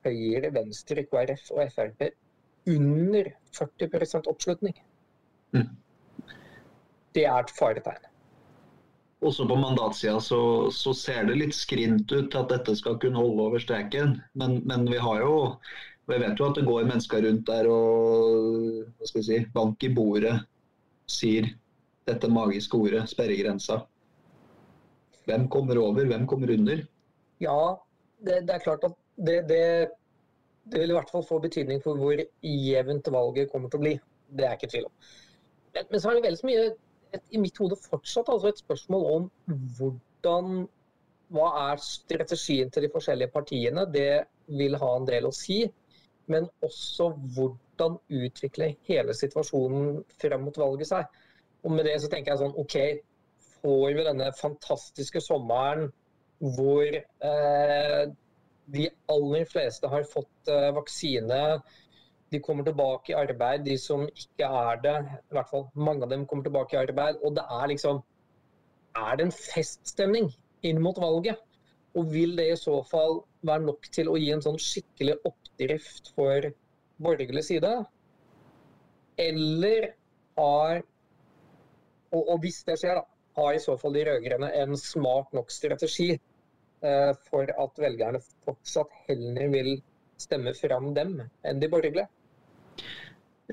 Høyre, 0.06 0.52
Venstre, 0.54 1.04
KrF 1.10 1.50
og 1.56 1.74
Frp 1.74 2.06
under 2.70 3.32
40 3.58 4.30
oppslutning. 4.30 4.78
Mm. 5.52 5.74
Det 7.16 7.24
er 7.26 7.40
et 7.40 7.56
faretegn 7.56 8.12
også 9.26 9.48
på 9.50 9.58
mandatsida 9.58 10.20
så, 10.22 10.40
så, 10.74 10.94
ser 10.94 11.28
det 11.30 11.38
litt 11.40 11.56
skrint 11.58 12.12
ut 12.12 12.30
til 12.32 12.40
at 12.42 12.52
dette 12.52 12.76
skal 12.78 13.00
kunne 13.02 13.20
holde 13.20 13.48
over 13.48 13.62
streken. 13.62 14.20
Men, 14.38 14.60
men 14.70 14.86
vi 14.90 15.00
har 15.02 15.24
jo 15.24 15.36
vi 16.06 16.20
vet 16.22 16.38
jo 16.38 16.50
at 16.52 16.60
det 16.60 16.68
går 16.68 16.86
mennesker 16.86 17.24
rundt 17.26 17.48
der 17.48 17.68
og 17.72 18.84
hva 18.94 19.10
skal 19.10 19.22
vi 19.22 19.26
si, 19.26 19.40
bank 19.56 19.82
i 19.86 19.90
bordet 19.94 20.36
sier 21.10 21.48
dette 22.06 22.30
magiske 22.30 22.78
ordet, 22.78 23.08
sperregrensa. 23.10 23.80
Hvem 25.26 25.48
kommer 25.50 25.80
over, 25.82 26.06
hvem 26.06 26.28
kommer 26.30 26.52
under? 26.54 26.84
Ja, 27.42 27.60
det, 28.22 28.44
det 28.46 28.54
er 28.54 28.62
klart 28.62 28.86
at 28.86 28.94
det, 29.18 29.40
det, 29.50 29.62
det, 30.70 30.82
vil 30.84 30.94
i 30.94 30.98
hvert 30.98 31.10
fall 31.10 31.26
få 31.26 31.40
betydning 31.42 31.82
for 31.82 31.98
hvor 31.98 32.22
jevnt 32.46 33.10
valget 33.14 33.50
kommer 33.50 33.74
til 33.74 33.82
å 33.82 33.86
bli. 33.88 33.96
Det 34.30 34.46
er 34.46 34.58
ikke 34.60 34.70
tvil 34.76 34.86
om. 34.92 34.94
Men, 35.74 35.90
men 35.90 36.04
så 36.04 36.12
er 36.12 36.20
det 36.20 36.28
veldig 36.28 36.42
så 36.44 36.50
mye 36.52 36.68
et, 37.16 37.26
i 37.36 37.42
mitt 37.42 37.58
hode 37.62 37.78
fortsatt 37.80 38.30
altså 38.32 38.52
et 38.52 38.62
spørsmål 38.62 39.06
om 39.16 39.30
hvordan 39.78 40.66
Hva 41.34 41.48
er 41.72 41.82
strategien 41.82 42.70
til 42.70 42.86
de 42.86 42.92
forskjellige 42.94 43.34
partiene? 43.34 43.88
Det 43.90 44.26
vil 44.60 44.78
ha 44.78 44.90
en 44.94 45.08
del 45.08 45.26
å 45.26 45.34
si. 45.34 45.64
Men 46.30 46.46
også 46.64 47.10
hvordan 47.36 47.98
utvikler 48.14 48.76
hele 48.86 49.14
situasjonen 49.18 50.04
frem 50.22 50.46
mot 50.46 50.58
valget 50.62 50.92
seg. 50.92 51.18
Og 51.66 51.74
med 51.74 51.90
det 51.90 51.96
så 52.02 52.12
tenker 52.12 52.32
jeg 52.32 52.44
sånn 52.44 52.60
OK, 52.62 52.78
får 53.64 53.88
vi 53.98 54.06
denne 54.06 54.30
fantastiske 54.38 55.22
sommeren 55.26 55.90
hvor 56.56 56.86
eh, 56.86 58.04
de 58.76 58.86
aller 59.12 59.46
fleste 59.50 59.90
har 59.90 60.06
fått 60.10 60.52
eh, 60.52 60.70
vaksine 60.76 61.42
de 62.34 62.42
kommer 62.42 62.66
tilbake 62.66 63.14
i 63.14 63.18
arbeid, 63.18 63.66
de 63.66 63.78
som 63.80 64.06
ikke 64.10 64.48
er 64.48 64.82
det. 64.84 64.96
I 65.30 65.38
hvert 65.38 65.52
fall 65.52 65.68
mange 65.78 66.06
av 66.06 66.12
dem 66.14 66.26
kommer 66.30 66.48
tilbake 66.48 66.76
i 66.76 66.82
arbeid. 66.82 67.20
Og 67.24 67.36
det 67.38 67.46
er 67.60 67.72
liksom 67.74 68.04
Er 68.96 69.18
det 69.18 69.26
en 69.26 69.36
feststemning 69.36 70.30
inn 70.64 70.80
mot 70.82 70.98
valget? 70.98 71.42
Og 71.96 72.12
vil 72.14 72.36
det 72.38 72.46
i 72.52 72.60
så 72.60 72.78
fall 72.88 73.22
være 73.44 73.66
nok 73.68 73.90
til 73.92 74.08
å 74.12 74.16
gi 74.20 74.30
en 74.32 74.44
sånn 74.44 74.60
skikkelig 74.60 75.18
oppdrift 75.28 76.14
for 76.16 76.48
borgerlig 77.04 77.44
side? 77.44 77.74
Eller 79.20 79.92
har 80.40 80.82
og, 82.12 82.22
og, 82.22 82.38
hvis 82.44 82.62
det 82.68 82.78
skjer, 82.80 83.02
da, 83.02 83.04
har 83.42 83.56
i 83.56 83.64
så 83.64 83.76
fall 83.80 83.96
de 83.98 84.06
rød-grønne 84.08 84.52
en 84.62 84.78
smart 84.80 85.34
nok 85.36 85.52
strategi 85.52 86.14
eh, 86.16 87.12
for 87.28 87.52
at 87.52 87.82
velgerne 87.82 88.22
fortsatt 88.46 88.94
heller 89.10 89.52
vil 89.52 89.72
stemme 90.26 90.54
fram 90.58 90.92
dem 90.98 91.18
enn 91.46 91.62
de 91.62 91.72
borgerlige? 91.72 92.10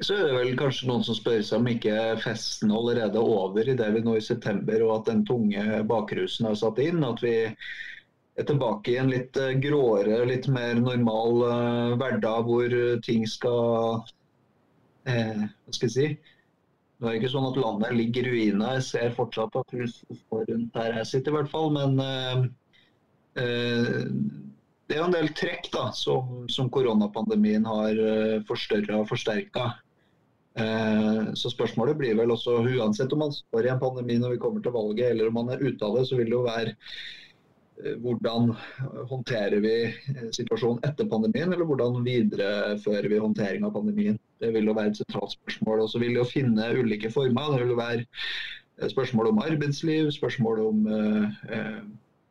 Så 0.01 0.17
er 0.17 0.25
det 0.25 0.37
vel 0.39 0.55
kanskje 0.57 0.89
noen 0.89 1.03
som 1.05 1.17
spør 1.19 1.43
seg 1.45 1.61
om 1.61 1.69
ikke 1.69 1.95
festen 2.23 2.73
allerede 2.73 3.21
er 3.21 3.33
over 3.37 3.69
i 3.69 3.77
det 3.77 3.91
vi 3.93 4.01
nå 4.05 4.17
i 4.17 4.25
september, 4.25 4.81
og 4.87 4.95
at 4.95 5.11
den 5.11 5.25
tunge 5.29 5.83
bakrusen 5.89 6.49
har 6.49 6.57
satt 6.57 6.81
inn. 6.81 7.03
At 7.05 7.21
vi 7.21 7.35
er 7.53 8.47
tilbake 8.49 8.95
i 8.95 8.99
en 9.03 9.13
litt 9.13 9.37
eh, 9.37 9.53
gråere, 9.61 10.23
litt 10.29 10.49
mer 10.49 10.81
normal 10.81 11.45
uh, 11.45 11.97
hverdag 12.01 12.49
hvor 12.49 12.77
ting 13.05 13.27
skal 13.29 14.01
eh, 15.05 15.45
Hva 15.45 15.77
skal 15.77 15.91
jeg 15.91 15.97
si? 15.97 16.07
Det 17.03 17.11
er 17.11 17.19
ikke 17.19 17.33
sånn 17.35 17.51
at 17.51 17.61
landet 17.61 17.97
ligger 17.99 18.31
i 18.31 18.33
ruiner. 18.33 18.77
Jeg 18.79 18.87
ser 18.87 19.15
fortsatt 19.17 19.57
at 19.59 19.73
hus 19.75 19.99
står 20.07 20.47
rundt 20.49 20.77
der 20.77 21.01
jeg 21.01 21.09
sitter, 21.11 21.35
i 21.35 21.37
hvert 21.41 21.53
fall. 21.53 21.73
Men 21.75 21.99
uh, 21.99 22.45
uh, 23.43 24.05
det 24.89 24.97
er 24.97 25.01
jo 25.01 25.09
en 25.09 25.15
del 25.15 25.31
trekk 25.39 25.71
da, 25.73 25.87
som, 25.97 26.43
som 26.51 26.69
koronapandemien 26.73 27.65
har 27.69 27.97
uh, 27.97 28.43
forstørra 28.49 29.03
og 29.03 29.09
forsterka. 29.13 29.71
Uh, 30.59 31.33
så 31.39 31.53
spørsmålet 31.53 31.97
blir 31.97 32.19
vel 32.19 32.35
også, 32.35 32.59
uansett 32.75 33.13
om 33.15 33.23
man 33.25 33.33
står 33.33 33.69
i 33.69 33.73
en 33.73 33.81
pandemi 33.81 34.19
når 34.21 34.35
vi 34.35 34.43
kommer 34.43 34.65
til 34.65 34.75
valget, 34.75 35.15
eller 35.15 35.31
om 35.31 35.39
man 35.41 35.55
er 35.55 35.63
ute 35.63 35.87
av 35.87 35.97
det, 35.97 36.07
så 36.11 36.19
vil 36.19 36.29
det 36.29 36.37
jo 36.37 36.43
være 36.49 36.75
uh, 36.75 37.95
hvordan 38.03 38.53
håndterer 39.15 39.65
vi 39.65 39.77
situasjonen 40.35 40.83
etter 40.91 41.09
pandemien, 41.09 41.55
eller 41.55 41.69
hvordan 41.71 42.03
viderefører 42.05 43.09
vi 43.15 43.23
håndtering 43.23 43.65
av 43.69 43.73
pandemien. 43.79 44.21
Det 44.43 44.53
vil 44.53 44.69
jo 44.69 44.77
være 44.77 44.93
et 44.93 45.01
sentralt 45.01 45.39
spørsmål. 45.39 45.87
Og 45.87 45.95
så 45.95 46.03
vil 46.03 46.13
det 46.13 46.21
jo 46.25 46.29
finne 46.35 46.69
ulike 46.83 47.11
former. 47.15 47.55
Det 47.55 47.65
vil 47.65 47.75
jo 47.77 47.81
være 47.81 48.93
spørsmål 48.93 49.31
om 49.31 49.43
arbeidsliv, 49.47 50.11
spørsmål 50.11 50.63
om 50.67 50.87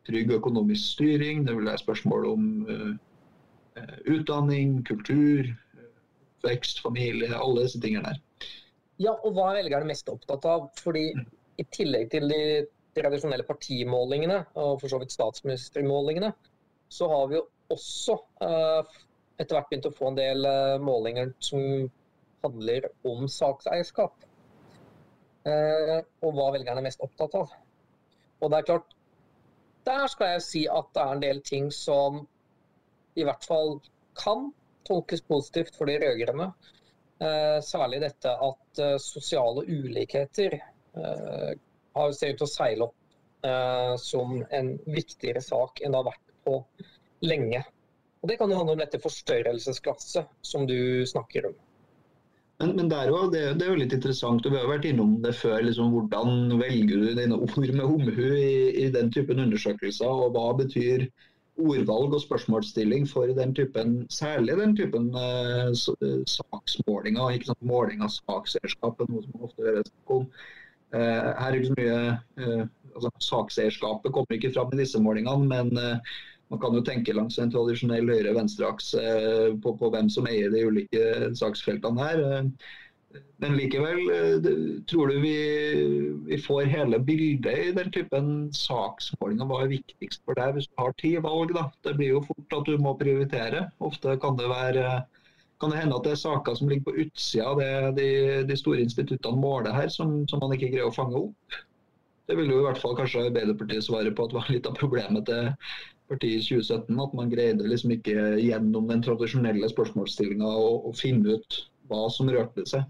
trygg 0.08 0.32
økonomisk 0.38 0.96
styring. 0.96 1.46
Det 1.46 1.56
vil 1.56 1.68
være 1.68 1.82
spørsmål 1.82 2.26
om 2.32 2.46
uh, 2.68 2.92
utdanning, 4.10 4.80
kultur, 4.88 5.48
vekst, 6.46 6.82
familie, 6.82 7.30
alle 7.34 7.66
disse 7.66 7.80
tingene 7.80 8.10
der. 8.10 8.48
Ja, 9.02 9.14
og 9.14 9.34
hva 9.34 9.50
er 9.50 9.62
velgerne 9.62 9.88
mest 9.90 10.10
opptatt 10.12 10.44
av? 10.48 10.68
Fordi 10.82 11.08
i 11.60 11.66
tillegg 11.74 12.10
til 12.12 12.28
de 12.30 12.42
tradisjonelle 12.96 13.46
partimålingene, 13.48 14.42
og 14.58 14.80
for 14.82 14.92
så 14.92 15.00
vidt 15.00 15.14
statsministermålingene, 15.14 16.32
så 16.92 17.08
har 17.08 17.30
vi 17.30 17.38
jo 17.38 17.46
også 17.72 18.18
uh, 18.44 18.84
etter 19.40 19.56
hvert 19.56 19.70
begynt 19.70 19.88
å 19.88 19.94
få 19.96 20.10
en 20.10 20.18
del 20.18 20.44
uh, 20.44 20.76
målinger 20.82 21.32
som 21.42 21.88
handler 22.44 22.90
om 23.08 23.24
sakseierskap. 23.30 24.26
Uh, 25.46 26.02
og 26.22 26.36
hva 26.36 26.50
velgerne 26.54 26.82
er 26.82 26.88
mest 26.90 27.02
opptatt 27.02 27.34
av. 27.38 27.54
Og 28.42 28.52
det 28.52 28.60
er 28.60 28.68
klart, 28.68 28.92
der 29.86 30.06
skal 30.10 30.34
jeg 30.34 30.44
si 30.46 30.62
at 30.70 30.90
det 30.94 31.02
er 31.02 31.16
en 31.16 31.22
del 31.22 31.40
ting 31.46 31.70
som 31.74 32.22
i 33.18 33.24
hvert 33.26 33.44
fall 33.44 33.76
kan 34.18 34.50
tolkes 34.88 35.22
positivt 35.26 35.76
for 35.76 35.90
de 35.90 35.98
rød-grønne. 36.02 36.48
Eh, 37.22 37.58
særlig 37.62 38.00
dette 38.02 38.32
at 38.32 38.80
eh, 38.82 38.96
sosiale 38.98 39.62
ulikheter 39.68 40.56
eh, 40.56 41.52
har 41.94 42.16
ser 42.16 42.32
ut 42.32 42.40
til 42.40 42.48
å 42.48 42.50
seile 42.50 42.88
opp 42.88 42.98
som 43.98 44.36
en 44.54 44.68
viktigere 44.86 45.40
sak 45.42 45.80
enn 45.82 45.90
det 45.90 45.98
har 45.98 46.04
vært 46.06 46.28
på 46.46 46.52
lenge. 47.26 47.58
Og 48.22 48.28
Det 48.30 48.36
kan 48.38 48.52
jo 48.52 48.58
handle 48.60 48.76
om 48.76 48.78
dette 48.78 49.00
forstørrelsesglasset 49.02 50.30
som 50.46 50.62
du 50.70 51.02
snakker 51.10 51.48
om. 51.48 51.56
Men, 52.62 52.76
men 52.76 52.90
det, 52.90 52.98
er 52.98 53.08
jo, 53.10 53.20
det, 53.30 53.40
det, 53.58 53.66
er 53.66 53.72
jo, 53.72 53.80
litt 53.80 53.94
interessant, 53.96 54.44
og 54.46 54.54
vi 54.54 54.60
har 54.60 54.68
vært 54.70 54.86
innom 54.86 55.16
det 55.24 55.34
før. 55.34 55.58
Liksom, 55.66 55.90
hvordan 55.96 56.60
velger 56.60 57.02
du 57.02 57.08
dine 57.18 57.38
ord 57.42 57.58
med 57.74 57.82
omhu 57.82 58.28
i, 58.38 58.54
i, 58.84 58.88
den 58.94 59.10
typen 59.14 59.42
undersøkelser, 59.42 60.06
og 60.06 60.36
hva 60.36 60.52
betyr 60.60 61.08
ordvalg 61.62 62.14
og 62.16 62.22
spørsmålsstilling 62.22 63.04
for 63.10 63.28
den 63.36 63.50
typen, 63.54 63.96
særlig 64.14 64.56
den 64.60 64.76
typen 64.78 65.10
uh, 65.12 65.74
saksmålinger. 65.74 67.34
ikke 67.34 67.50
sant, 67.50 67.66
Måling 67.66 68.06
av 68.06 68.14
sakseierskapet, 68.14 69.10
noe 69.10 69.26
som 69.26 69.48
ofte 69.48 69.66
høres 69.66 69.90
om. 70.06 70.28
Uh, 70.94 71.34
her 71.34 71.50
er 71.50 71.58
ikke 71.58 71.72
så 71.72 71.78
mye 71.80 71.98
uh, 72.46 72.64
altså, 72.94 73.12
Sakseierskapet 73.26 74.14
kommer 74.14 74.38
ikke 74.38 74.54
fram 74.54 74.72
i 74.72 74.80
disse 74.84 75.02
målingene, 75.02 75.50
men 75.50 76.00
man 76.52 76.60
kan 76.60 76.76
jo 76.76 76.84
tenke 76.84 77.16
langs 77.16 77.38
en 77.40 77.50
tradisjonell 77.52 78.12
høyre-venstre-aks 78.12 78.92
på, 79.64 79.72
på, 79.80 79.90
hvem 79.94 80.10
som 80.12 80.28
eier 80.28 80.52
de 80.52 80.66
ulike 80.68 81.32
saksfeltene 81.38 82.04
her. 82.04 82.52
Men 83.42 83.56
likevel, 83.58 84.00
eh, 84.14 84.44
tror 84.90 85.08
du 85.08 85.20
vi, 85.20 85.36
vi, 86.26 86.38
får 86.38 86.68
hele 86.70 86.98
bildet 86.98 87.58
i 87.58 87.72
den 87.76 87.90
typen 87.92 88.28
saksmålinger? 88.56 89.48
Hva 89.50 89.64
er 89.64 89.72
viktigst 89.72 90.22
for 90.24 90.38
deg 90.38 90.54
hvis 90.56 90.68
du 90.70 90.78
har 90.80 90.94
ti 91.00 91.10
valg? 91.26 91.54
da? 91.56 91.66
Det 91.84 91.96
blir 91.98 92.14
jo 92.14 92.22
fort 92.28 92.56
at 92.58 92.70
du 92.70 92.78
må 92.80 92.94
prioritere. 93.00 93.66
Ofte 93.84 94.14
kan 94.22 94.38
det, 94.38 94.46
være, 94.52 94.86
kan 95.60 95.74
det 95.74 95.82
hende 95.82 95.98
at 95.98 96.06
det 96.06 96.14
er 96.14 96.22
saker 96.22 96.56
som 96.58 96.70
ligger 96.70 96.88
på 96.88 96.96
utsida 97.04 97.50
av 97.50 97.60
det 97.60 97.74
de, 97.98 98.08
de, 98.48 98.60
store 98.62 98.86
instituttene 98.86 99.42
måler 99.42 99.74
her, 99.76 99.90
som, 99.92 100.22
som, 100.30 100.42
man 100.44 100.54
ikke 100.56 100.70
greier 100.72 100.88
å 100.88 100.94
fange 100.94 101.26
opp. 101.26 101.60
Det 102.30 102.38
vil 102.38 102.54
jo 102.54 102.62
i 102.62 102.66
hvert 102.68 102.80
fall 102.80 102.94
kanskje 102.96 103.26
Arbeiderpartiet 103.26 103.84
svare 103.84 104.14
på 104.14 104.24
at 104.24 104.32
det 104.32 104.38
var 104.38 104.52
litt 104.54 104.70
av 104.70 104.78
problemet 104.78 105.26
til 105.28 105.50
partiet 106.10 106.42
i 106.42 106.58
2017. 106.58 107.00
At 107.06 107.16
man 107.18 107.32
greide 107.32 107.68
liksom 107.68 107.94
ikke 107.96 108.16
gjennom 108.42 108.88
den 108.90 109.04
tradisjonelle 109.04 109.70
spørsmålsstillinga 109.72 110.52
å 110.58 110.92
finne 110.98 111.38
ut 111.38 111.62
hva 111.90 112.06
som 112.12 112.30
rørte 112.32 112.66
seg. 112.68 112.86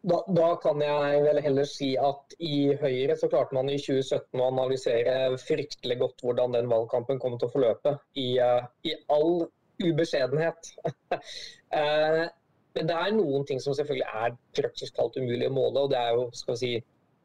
Da, 0.00 0.16
da, 0.32 0.54
kan 0.62 0.80
jeg 0.80 1.24
vel 1.26 1.38
heller 1.44 1.66
si 1.68 1.90
at 2.00 2.34
i 2.40 2.72
Høyre 2.80 3.18
så 3.20 3.28
klarte 3.28 3.52
man 3.52 3.68
i 3.68 3.76
2017 3.76 4.40
å 4.40 4.46
analysere 4.48 5.16
fryktelig 5.42 5.98
godt 6.00 6.24
hvordan 6.24 6.56
den 6.56 6.70
valgkampen 6.72 7.20
kom 7.20 7.36
til 7.36 7.50
å 7.50 7.52
forløpe, 7.52 7.98
i, 8.16 8.30
uh, 8.40 8.64
i 8.88 8.94
all 9.12 9.44
ubeskjedenhet. 9.84 10.70
uh, 11.12 12.24
men 12.78 12.88
det 12.88 12.96
er 12.96 13.12
noen 13.18 13.44
ting 13.44 13.60
som 13.60 13.76
selvfølgelig 13.76 14.08
er 14.22 14.38
praktisk 14.56 14.96
talt 14.96 15.20
umulig 15.20 15.50
å 15.50 15.54
måle, 15.58 15.84
og 15.84 15.92
det 15.92 16.00
er 16.00 16.16
jo 16.16 16.26
skal 16.38 16.56
vi 16.56 16.62
si, 16.62 16.72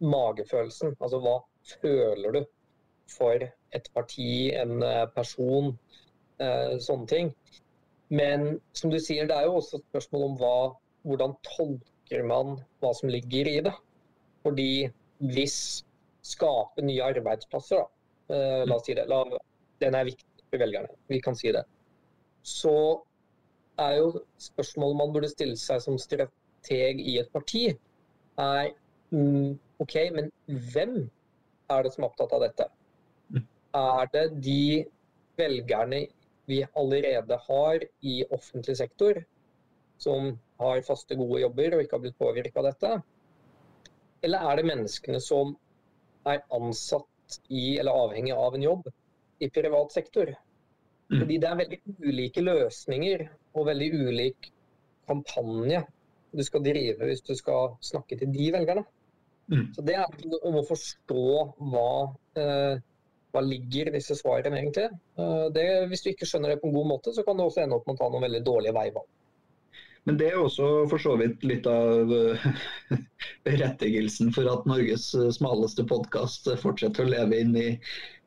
magefølelsen. 0.03 0.97
Altså 0.99 1.23
hva 1.23 1.37
føler 1.79 2.35
du 2.35 2.41
for 3.11 3.43
et 3.45 3.89
parti, 3.93 4.51
en 4.55 4.79
uh, 4.83 5.05
person, 5.15 5.75
sånne 6.35 7.07
ting. 7.07 7.29
Men 8.11 8.57
som 8.75 8.91
du 8.91 8.97
sier, 8.99 9.23
det 9.29 9.37
er 9.37 9.45
jo 9.47 9.61
også 9.61 9.77
et 9.77 9.85
spørsmål 9.87 10.25
om 10.25 10.33
hva 10.41 10.57
hvordan 11.05 11.35
tolker 11.45 12.25
man 12.27 12.57
hva 12.83 12.91
som 12.97 13.11
ligger 13.13 13.49
i 13.49 13.59
det? 13.65 13.73
Fordi 14.45 14.69
hvis 15.33 15.57
skape 16.25 16.85
nye 16.85 17.03
arbeidsplasser, 17.05 17.81
da, 17.81 18.35
eh, 18.35 18.63
la 18.65 18.77
oss 18.77 18.87
si 18.87 18.95
det, 18.97 19.05
la, 19.09 19.21
den 19.83 19.97
er 19.97 20.07
viktig 20.09 20.47
for 20.49 20.61
velgerne, 20.61 20.89
vi 21.09 21.21
kan 21.21 21.37
si 21.37 21.53
det, 21.53 21.63
så 22.45 22.75
er 23.81 23.99
jo 23.99 24.23
spørsmålet 24.41 25.01
man 25.01 25.13
burde 25.13 25.29
stille 25.29 25.57
seg 25.59 25.81
som 25.83 25.99
strateg 26.01 27.01
i 27.01 27.19
et 27.21 27.29
parti, 27.33 27.67
er 28.41 28.71
mm, 29.11 29.57
OK, 29.83 29.95
men 30.15 30.31
hvem 30.73 30.97
er 31.69 31.85
det 31.85 31.93
som 31.93 32.05
er 32.05 32.09
opptatt 32.09 32.33
av 32.35 32.45
dette? 32.45 32.69
Er 33.75 34.09
det 34.13 34.25
de 34.43 34.85
velgerne 35.39 36.05
vi 36.47 36.61
allerede 36.77 37.37
har 37.47 37.83
i 38.01 38.15
offentlig 38.31 38.77
sektor, 38.77 39.19
som 39.97 40.35
har 40.61 40.81
faste, 40.87 41.17
gode 41.19 41.41
jobber 41.41 41.75
og 41.75 41.83
ikke 41.83 41.97
har 41.97 42.03
blitt 42.05 42.19
påvirka 42.19 42.61
av 42.61 42.69
dette? 42.69 42.93
Eller 44.25 44.47
er 44.49 44.59
det 44.59 44.69
menneskene 44.71 45.21
som 45.21 45.55
er 46.25 46.43
ansatt 46.55 47.39
i 47.49 47.77
eller 47.79 48.05
avhengig 48.05 48.33
av 48.33 48.55
en 48.55 48.65
jobb 48.65 48.89
i 49.43 49.49
privat 49.53 49.93
sektor? 49.93 50.31
Mm. 51.11 51.19
Fordi 51.19 51.37
det 51.37 51.49
er 51.49 51.59
veldig 51.61 51.81
ulike 52.01 52.43
løsninger 52.45 53.27
og 53.55 53.67
veldig 53.67 53.89
ulik 54.07 54.51
kampanje 55.09 55.83
du 56.35 56.43
skal 56.43 56.63
drive 56.65 57.07
hvis 57.07 57.23
du 57.25 57.35
skal 57.37 57.75
snakke 57.85 58.17
til 58.19 58.31
de 58.33 58.49
velgerne. 58.55 58.83
Mm. 59.51 59.67
Så 59.75 59.83
Det 59.85 59.95
er 59.95 60.39
om 60.47 60.57
å 60.57 60.65
forstå 60.65 61.25
hva, 61.69 62.15
eh, 62.41 62.81
hva 63.35 63.43
ligger 63.43 63.91
disse 63.95 64.15
svarene, 64.17 64.61
egentlig. 64.61 64.87
Eh, 65.19 65.45
det, 65.55 65.67
hvis 65.91 66.05
du 66.05 66.13
ikke 66.13 66.29
skjønner 66.29 66.53
det 66.53 66.61
på 66.63 66.71
en 66.71 66.79
god 66.79 66.89
måte, 66.95 67.13
så 67.15 67.25
kan 67.25 67.37
det 67.37 67.45
også 67.45 67.65
ende 67.65 67.77
opp 67.77 67.87
med 67.89 67.97
å 67.97 68.03
ta 68.03 68.09
noen 68.11 68.27
veldig 68.27 68.41
dårlige 68.47 68.75
veivalg. 68.77 69.11
Men 70.05 70.19
det 70.19 70.27
er 70.29 70.35
også 70.37 70.65
for 70.91 71.01
så 71.01 71.15
vidt 71.17 71.41
litt 71.49 71.65
av 71.69 72.11
eh, 72.13 72.43
berettigelsen 73.47 74.29
for 74.35 74.49
at 74.51 74.67
Norges 74.69 75.09
eh, 75.17 75.31
smaleste 75.33 75.87
podkast 75.89 76.51
fortsetter 76.61 77.07
å 77.07 77.13
leve 77.15 77.39
inn 77.41 77.55
i, 77.57 77.69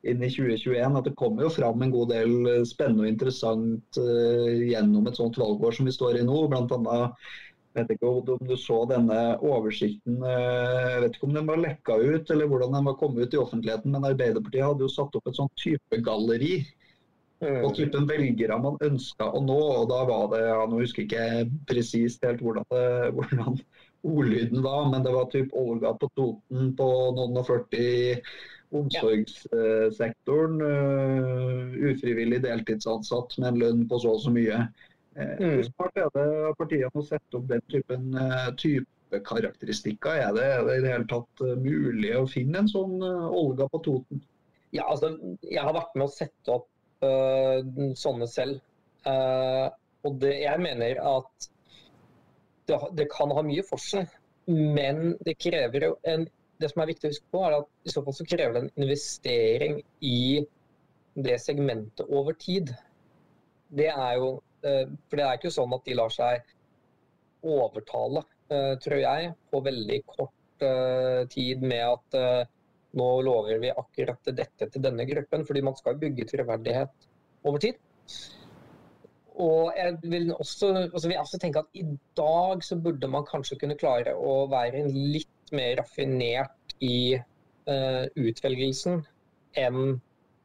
inn 0.03 0.25
i 0.25 0.31
2021. 0.31 0.99
At 0.99 1.07
det 1.07 1.15
kommer 1.19 1.47
jo 1.47 1.53
fram 1.55 1.85
en 1.85 1.93
god 1.95 2.11
del 2.11 2.65
spennende 2.67 3.07
og 3.07 3.13
interessant 3.13 3.99
gjennom 3.99 5.07
et 5.07 5.19
sånt 5.19 5.39
valgår 5.39 5.79
som 5.79 5.87
vi 5.87 5.95
står 5.95 6.19
i 6.19 6.25
nå. 6.27 6.43
Blant 6.51 6.75
annet, 6.75 7.31
vet 7.77 7.91
ikke 7.93 8.09
om 8.09 8.47
du 8.49 8.55
så 8.57 8.79
denne 8.89 9.19
oversikten, 9.45 10.17
jeg 10.25 11.01
vet 11.03 11.15
ikke 11.15 11.27
om 11.29 11.35
den 11.37 11.47
var 11.49 11.61
lekka 11.61 11.99
ut 12.01 12.31
eller 12.33 12.49
hvordan 12.49 12.73
den 12.75 12.89
var 12.89 12.97
kommet 12.99 13.27
ut 13.27 13.37
i 13.37 13.41
offentligheten, 13.41 13.93
men 13.93 14.07
Arbeiderpartiet 14.09 14.65
hadde 14.65 14.85
jo 14.87 14.91
satt 14.93 15.17
opp 15.19 15.29
et 15.29 15.37
sånt 15.37 15.53
type 15.59 16.01
galleri 16.05 16.63
Mm. 17.39 17.61
Og 17.63 17.71
typen 17.77 18.07
velgere 18.07 18.57
man 18.59 18.79
ønska 18.83 19.29
å 19.31 19.39
nå. 19.43 19.57
og 19.79 19.85
da 19.91 20.01
var 20.09 20.27
det, 20.33 20.41
ja, 20.49 20.59
Nå 20.67 20.81
husker 20.81 21.05
jeg 21.05 21.09
ikke 21.09 21.61
presist 21.69 22.25
helt 22.27 22.43
hvordan, 22.43 22.67
det, 22.73 23.11
hvordan 23.15 23.59
ordlyden 24.03 24.63
var, 24.65 24.89
men 24.91 25.05
det 25.05 25.15
var 25.15 25.29
typ 25.31 25.53
Olga 25.55 25.93
på 25.99 26.09
Toten 26.19 26.73
på 26.75 26.89
noen 27.15 27.39
og 27.39 27.47
40 27.47 28.21
omsorgssektoren. 28.79 30.59
Uh, 30.61 31.79
ufrivillig 31.89 32.43
deltidsansatt 32.43 33.39
med 33.39 33.53
en 33.53 33.61
lønn 33.63 33.87
på 33.89 34.01
så 34.03 34.17
og 34.17 34.23
så 34.25 34.35
mye. 34.35 34.65
Uh, 35.19 35.35
mm. 35.35 35.53
Hvor 35.57 35.67
smart 35.67 35.99
er 35.99 36.11
det 36.15 36.25
av 36.47 36.57
partiene 36.59 36.91
å 36.95 37.05
sette 37.05 37.39
opp 37.39 37.47
den 37.51 37.63
typen 37.71 38.09
type 38.61 39.21
karakteristikker? 39.27 40.23
Er 40.25 40.35
det, 40.37 40.49
er 40.55 40.67
det 40.67 40.79
i 40.79 40.83
det 40.85 40.93
hele 40.95 41.09
tatt 41.11 41.45
mulig 41.59 42.13
å 42.15 42.27
finne 42.29 42.63
en 42.63 42.71
sånn 42.71 42.99
Olga 43.03 43.67
på 43.69 43.81
Toten? 43.85 44.23
Ja, 44.71 44.85
altså, 44.85 45.15
jeg 45.41 45.63
har 45.65 45.73
vært 45.73 45.95
med 45.97 46.05
å 46.05 46.13
sette 46.13 46.53
opp 46.53 46.69
uh, 47.03 47.59
sånne 47.97 48.27
selv. 48.29 48.59
Uh, 49.07 49.67
og 50.05 50.19
det, 50.21 50.35
jeg 50.43 50.61
mener 50.63 50.99
at 51.15 51.49
det, 52.69 52.77
det, 52.99 53.07
kan 53.11 53.31
ha 53.33 53.43
mye 53.45 53.63
for 53.65 53.81
seg, 53.81 54.11
men 54.49 55.15
det 55.25 55.39
krever 55.41 55.89
jo 55.89 55.95
en 56.09 56.27
det 56.59 56.67
som 56.73 56.81
er 56.83 56.89
viktig 56.89 57.07
å 57.07 57.11
huske 57.13 57.31
på, 57.31 57.41
er 57.47 57.55
at 57.55 57.87
i 57.87 57.91
så 57.93 58.01
fall 58.03 58.15
så 58.17 58.25
krever 58.27 58.55
det 58.55 58.61
en 58.65 58.83
investering 58.83 59.77
i 60.03 60.41
det 61.15 61.37
segmentet 61.39 62.03
over 62.11 62.35
tid. 62.35 62.73
Det 63.71 63.87
er 63.87 64.17
jo 64.19 64.33
For 64.61 65.15
det 65.15 65.25
er 65.25 65.37
ikke 65.37 65.53
sånn 65.55 65.75
at 65.75 65.85
de 65.87 65.95
lar 65.95 66.11
seg 66.11 66.49
overtale, 67.47 68.25
tror 68.83 68.99
jeg, 68.99 69.29
på 69.51 69.61
veldig 69.63 69.99
kort 70.09 70.65
tid 71.31 71.61
med 71.63 71.85
at 71.85 72.17
nå 72.99 73.07
lover 73.21 73.61
vi 73.61 73.69
akkurat 73.71 74.31
dette 74.35 74.67
til 74.73 74.83
denne 74.83 75.05
gruppen, 75.07 75.45
fordi 75.47 75.63
man 75.65 75.77
skal 75.77 75.99
bygge 76.01 76.27
troverdighet 76.31 77.09
over 77.47 77.61
tid. 77.63 77.79
Og 79.39 79.71
jeg 79.77 79.95
vil 80.11 80.33
også, 80.33 80.73
altså 80.89 81.07
vil 81.07 81.19
også, 81.21 81.39
tenke 81.39 81.61
at 81.63 81.77
i 81.79 81.85
dag 82.17 82.63
så 82.65 82.75
burde 82.75 83.07
man 83.07 83.27
kanskje 83.27 83.59
kunne 83.61 83.77
klare 83.79 84.15
å 84.17 84.41
være 84.51 84.83
litt 84.91 85.53
mer 85.55 85.77
raffinert 85.79 86.75
i 86.83 87.15
uh, 87.15 88.05
utvelgelsen 88.19 88.99
enn 89.59 89.99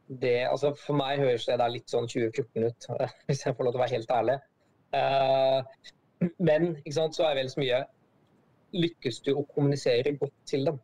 det 0.07 0.45
altså 0.45 0.73
For 0.77 0.97
meg 0.97 1.21
høres 1.23 1.47
det 1.49 1.57
der 1.61 1.71
litt 1.73 1.89
sånn 1.89 2.07
2014 2.11 2.65
ut, 2.67 2.87
hvis 3.27 3.45
jeg 3.45 3.57
får 3.57 3.67
lov 3.67 3.75
til 3.75 3.79
å 3.79 3.83
være 3.83 3.95
helt 3.97 4.13
ærlig. 4.13 4.35
Uh, 4.95 6.29
men 6.39 6.75
ikke 6.83 6.97
sant, 6.99 7.17
så 7.17 7.25
er 7.27 7.39
vel 7.39 7.49
så 7.51 7.61
mye 7.61 7.81
lykkes 8.75 9.21
du 9.25 9.33
å 9.35 9.45
kommunisere 9.49 10.15
godt 10.19 10.35
til 10.49 10.67
dem. 10.67 10.77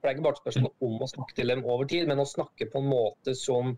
For 0.00 0.06
Det 0.06 0.10
er 0.10 0.16
ikke 0.16 0.26
bare 0.28 0.38
et 0.38 0.44
spørsmål 0.44 0.86
om 0.86 1.02
å 1.04 1.10
snakke 1.10 1.36
til 1.36 1.52
dem 1.52 1.66
over 1.66 1.88
tid, 1.88 2.06
men 2.08 2.22
å 2.22 2.28
snakke 2.28 2.68
på 2.72 2.80
en 2.80 2.88
måte 2.88 3.34
som, 3.36 3.74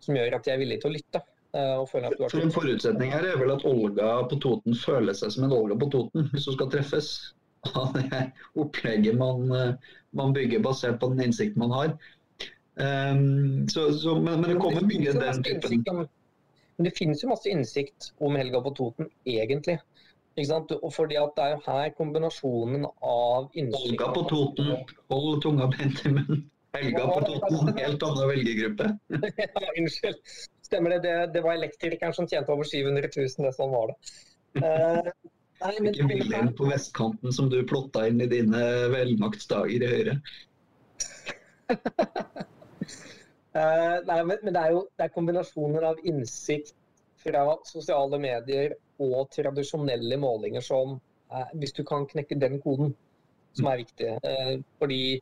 som 0.00 0.16
gjør 0.16 0.38
at 0.38 0.46
de 0.46 0.54
er 0.54 0.62
villige 0.62 0.84
til 0.84 0.92
å 0.92 0.96
lytte. 0.96 1.22
Uh, 1.50 1.82
For 1.90 2.38
En 2.38 2.54
forutsetning 2.54 3.10
her 3.10 3.26
er 3.26 3.38
vel 3.40 3.50
at 3.50 3.66
Olga 3.66 4.20
på 4.30 4.38
Toten 4.42 4.76
føler 4.78 5.16
seg 5.18 5.34
som 5.34 5.48
en 5.48 5.56
Olga 5.56 5.76
på 5.80 5.90
Toten, 5.92 6.28
hvis 6.30 6.46
hun 6.46 6.56
skal 6.56 6.70
treffes. 6.72 7.10
Av 7.76 7.90
det 7.92 8.22
opplegget 8.56 9.18
man, 9.20 9.42
eh, 9.52 9.90
man, 10.16 10.30
bygger 10.32 10.62
basert 10.64 10.96
på 11.00 11.10
den 11.10 11.26
innsikten 11.26 11.60
man 11.60 11.74
har. 11.74 11.90
Um, 12.80 13.68
så, 13.68 13.92
så, 13.92 14.14
men, 14.14 14.40
men, 14.40 14.50
det 14.50 14.56
kommer 14.62 14.86
mye 14.88 15.12
den 15.12 15.42
typen 15.44 16.06
Men 16.76 16.86
det 16.86 16.92
finnes 16.96 17.20
jo 17.20 17.28
masse 17.28 17.50
innsikt 17.50 18.12
om 18.24 18.38
Helga 18.40 18.62
på 18.64 18.72
Toten, 18.78 19.10
egentlig. 19.28 19.80
Og 20.40 20.92
fordi 20.94 21.18
at 21.20 21.34
det 21.36 21.44
er 21.44 21.50
jo 21.52 21.58
her 21.66 21.90
kombinasjonen 21.98 22.86
av 23.04 23.50
innsikt 23.52 23.90
Olga 23.90 24.12
på 24.14 24.22
Toten, 24.30 24.70
hold 25.12 25.42
tunga 25.44 25.66
beint 25.74 26.00
i 26.06 26.12
munnen. 26.14 26.46
Helga 26.76 27.04
på 27.10 27.20
Toten, 27.26 27.72
helt 27.76 28.06
annen 28.06 28.30
velgergruppe. 28.30 28.86
ja, 29.42 29.72
unnskyld. 29.82 30.22
Stemmer 30.64 30.94
det. 30.94 31.00
det. 31.04 31.26
det. 31.34 31.42
var 31.44 31.58
elektrikeren 31.58 32.14
som 32.16 32.28
tjente 32.30 32.54
over 32.54 32.64
700 32.64 33.10
000, 33.16 33.28
det 33.44 33.52
sånn 33.58 33.74
var 33.74 33.90
det. 33.90 33.96
Uh, 34.62 35.10
nei, 35.66 35.74
men, 35.80 35.90
Ikke 35.92 36.08
Wilhelm 36.14 36.54
på 36.56 36.70
vestkanten 36.70 37.34
som 37.34 37.50
du 37.52 37.58
plotta 37.68 38.06
inn 38.08 38.22
i 38.22 38.30
dine 38.30 38.62
velmaktsdager 38.94 39.84
i 39.84 39.92
Høyre. 39.96 40.16
uh, 43.56 43.96
nei, 44.06 44.18
men, 44.24 44.38
men, 44.42 44.54
det 44.54 44.62
er 44.62 44.74
jo 44.76 44.84
det 44.96 45.06
er 45.06 45.14
kombinasjoner 45.14 45.86
av 45.90 46.00
innsikt 46.06 46.74
fra 47.20 47.44
sosiale 47.68 48.20
medier 48.22 48.74
og 49.00 49.28
tradisjonelle 49.34 50.18
målinger 50.20 50.64
som 50.64 50.96
uh, 50.96 51.46
Hvis 51.54 51.76
du 51.76 51.84
kan 51.88 52.06
knekke 52.08 52.38
den 52.40 52.60
koden, 52.64 52.94
som 53.56 53.68
er 53.70 53.82
viktig. 53.82 54.14
Uh, 54.24 54.56
fordi 54.80 55.20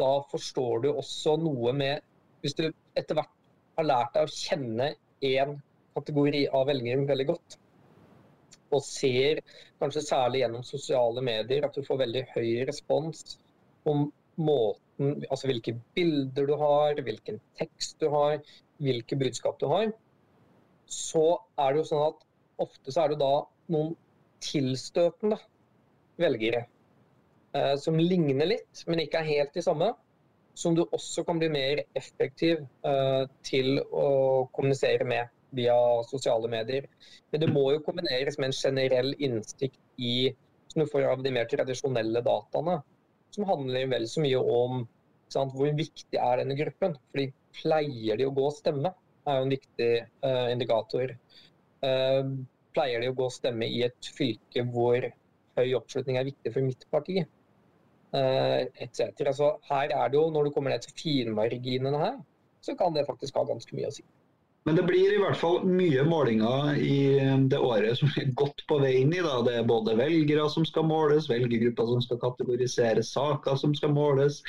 da 0.00 0.12
forstår 0.30 0.84
du 0.84 0.90
også 0.92 1.36
noe 1.42 1.72
med 1.76 2.02
Hvis 2.42 2.56
du 2.58 2.66
etter 2.68 3.18
hvert 3.18 3.34
har 3.78 3.86
lært 3.88 4.14
deg 4.14 4.26
å 4.26 4.34
kjenne 4.34 4.90
én 5.24 5.54
kategori 5.94 6.46
av 6.54 6.66
velgere 6.68 7.06
veldig 7.08 7.26
godt, 7.28 7.56
og 8.74 8.82
ser 8.82 9.40
kanskje 9.82 10.02
særlig 10.04 10.42
gjennom 10.42 10.66
sosiale 10.66 11.22
medier 11.24 11.66
at 11.66 11.76
du 11.76 11.86
får 11.86 12.00
veldig 12.02 12.24
høy 12.34 12.50
respons 12.68 13.38
om 13.90 14.08
måten 14.36 15.24
Altså 15.26 15.48
hvilke 15.50 15.72
bilder 15.96 16.46
du 16.46 16.52
har, 16.60 17.00
hvilken 17.02 17.40
tekst 17.58 17.98
du 17.98 18.06
har, 18.12 18.36
hvilke 18.78 19.16
budskap 19.18 19.58
du 19.58 19.66
har, 19.66 19.88
så 20.86 21.24
er 21.58 21.72
det 21.72 21.82
jo 21.82 21.88
sånn 21.88 22.04
at 22.12 22.22
ofte 22.62 22.94
så 22.94 23.02
er 23.02 23.10
det 23.10 23.18
da 23.18 23.32
noen 23.74 23.96
tilstøtende 24.44 25.40
velgere 26.20 26.64
eh, 27.56 27.74
som 27.80 27.98
ligner 27.98 28.46
litt, 28.52 28.84
men 28.86 29.02
ikke 29.02 29.22
er 29.22 29.30
helt 29.32 29.54
de 29.56 29.64
samme. 29.66 29.90
Som 30.54 30.76
du 30.78 30.84
også 30.84 31.24
kan 31.26 31.40
bli 31.42 31.48
mer 31.50 31.82
effektiv 31.98 32.60
eh, 32.86 33.24
til 33.42 33.80
å 33.90 34.46
kommunisere 34.54 35.06
med 35.10 35.32
via 35.54 35.74
sosiale 36.06 36.50
medier. 36.50 36.86
Men 37.32 37.42
det 37.42 37.50
må 37.50 37.64
jo 37.74 37.82
kombineres 37.82 38.38
med 38.38 38.52
en 38.52 38.58
generell 38.60 39.14
innsikt 39.18 39.80
i 39.98 40.30
som 40.70 40.82
du 40.82 40.90
får 40.90 41.06
av 41.06 41.22
de 41.22 41.30
mer 41.34 41.46
tradisjonelle 41.50 42.22
dataene, 42.26 42.80
som 43.34 43.48
handler 43.48 43.88
vel 43.90 44.06
så 44.10 44.22
mye 44.22 44.40
om 44.40 44.84
sant, 45.32 45.54
hvor 45.56 45.70
viktig 45.74 46.20
er 46.20 46.40
denne 46.40 46.56
gruppen. 46.58 46.94
Fordi 47.10 47.30
pleier 47.60 48.20
de 48.20 48.28
å 48.28 48.34
gå 48.34 48.46
og 48.50 48.56
stemme? 48.56 48.94
er 49.24 49.38
jo 49.38 49.46
en 49.46 49.54
viktig 49.54 49.90
uh, 50.24 50.48
indikator. 50.52 51.14
Uh, 51.84 52.34
pleier 52.76 53.00
de 53.00 53.10
å 53.10 53.16
gå 53.16 53.28
og 53.28 53.32
stemme 53.32 53.68
i 53.70 53.80
et 53.86 54.10
fylke 54.16 54.66
hvor 54.74 55.06
høy 55.56 55.70
oppslutning 55.78 56.18
er 56.18 56.28
viktig 56.28 56.52
for 56.52 56.66
mitt 56.66 56.84
parti? 56.92 57.22
Uh, 58.14 58.60
etc. 58.84 59.32
Så 59.34 59.54
her 59.70 59.94
er 59.94 60.12
det 60.12 60.18
jo, 60.18 60.28
når 60.34 60.48
du 60.48 60.54
kommer 60.54 60.74
ned 60.74 60.84
til 60.84 60.94
finmarginene 60.98 62.02
her, 62.02 62.20
så 62.64 62.76
kan 62.78 62.94
det 62.96 63.06
faktisk 63.08 63.36
ha 63.40 63.46
ganske 63.48 63.76
mye 63.76 63.90
å 63.90 63.94
si. 63.94 64.04
Men 64.64 64.78
det 64.78 64.86
blir 64.88 65.12
i 65.12 65.18
hvert 65.20 65.36
fall 65.36 65.58
mye 65.68 66.06
målinger 66.08 66.78
i 66.80 66.96
det 67.52 67.58
året 67.60 67.98
som 68.00 68.08
er 68.16 68.30
godt 68.38 68.64
på 68.68 68.78
vei 68.80 68.94
inn 69.02 69.12
i. 69.12 69.20
Da. 69.24 69.42
Det 69.44 69.58
er 69.58 69.66
både 69.68 69.96
velgere 69.98 70.46
som 70.52 70.64
skal 70.64 70.86
måles, 70.88 71.28
velgergrupper 71.28 71.90
som 71.90 72.00
skal 72.06 72.22
kategorisere 72.22 73.04
saker 73.04 73.60
som 73.60 73.76
skal 73.76 73.92
måles 73.92 74.40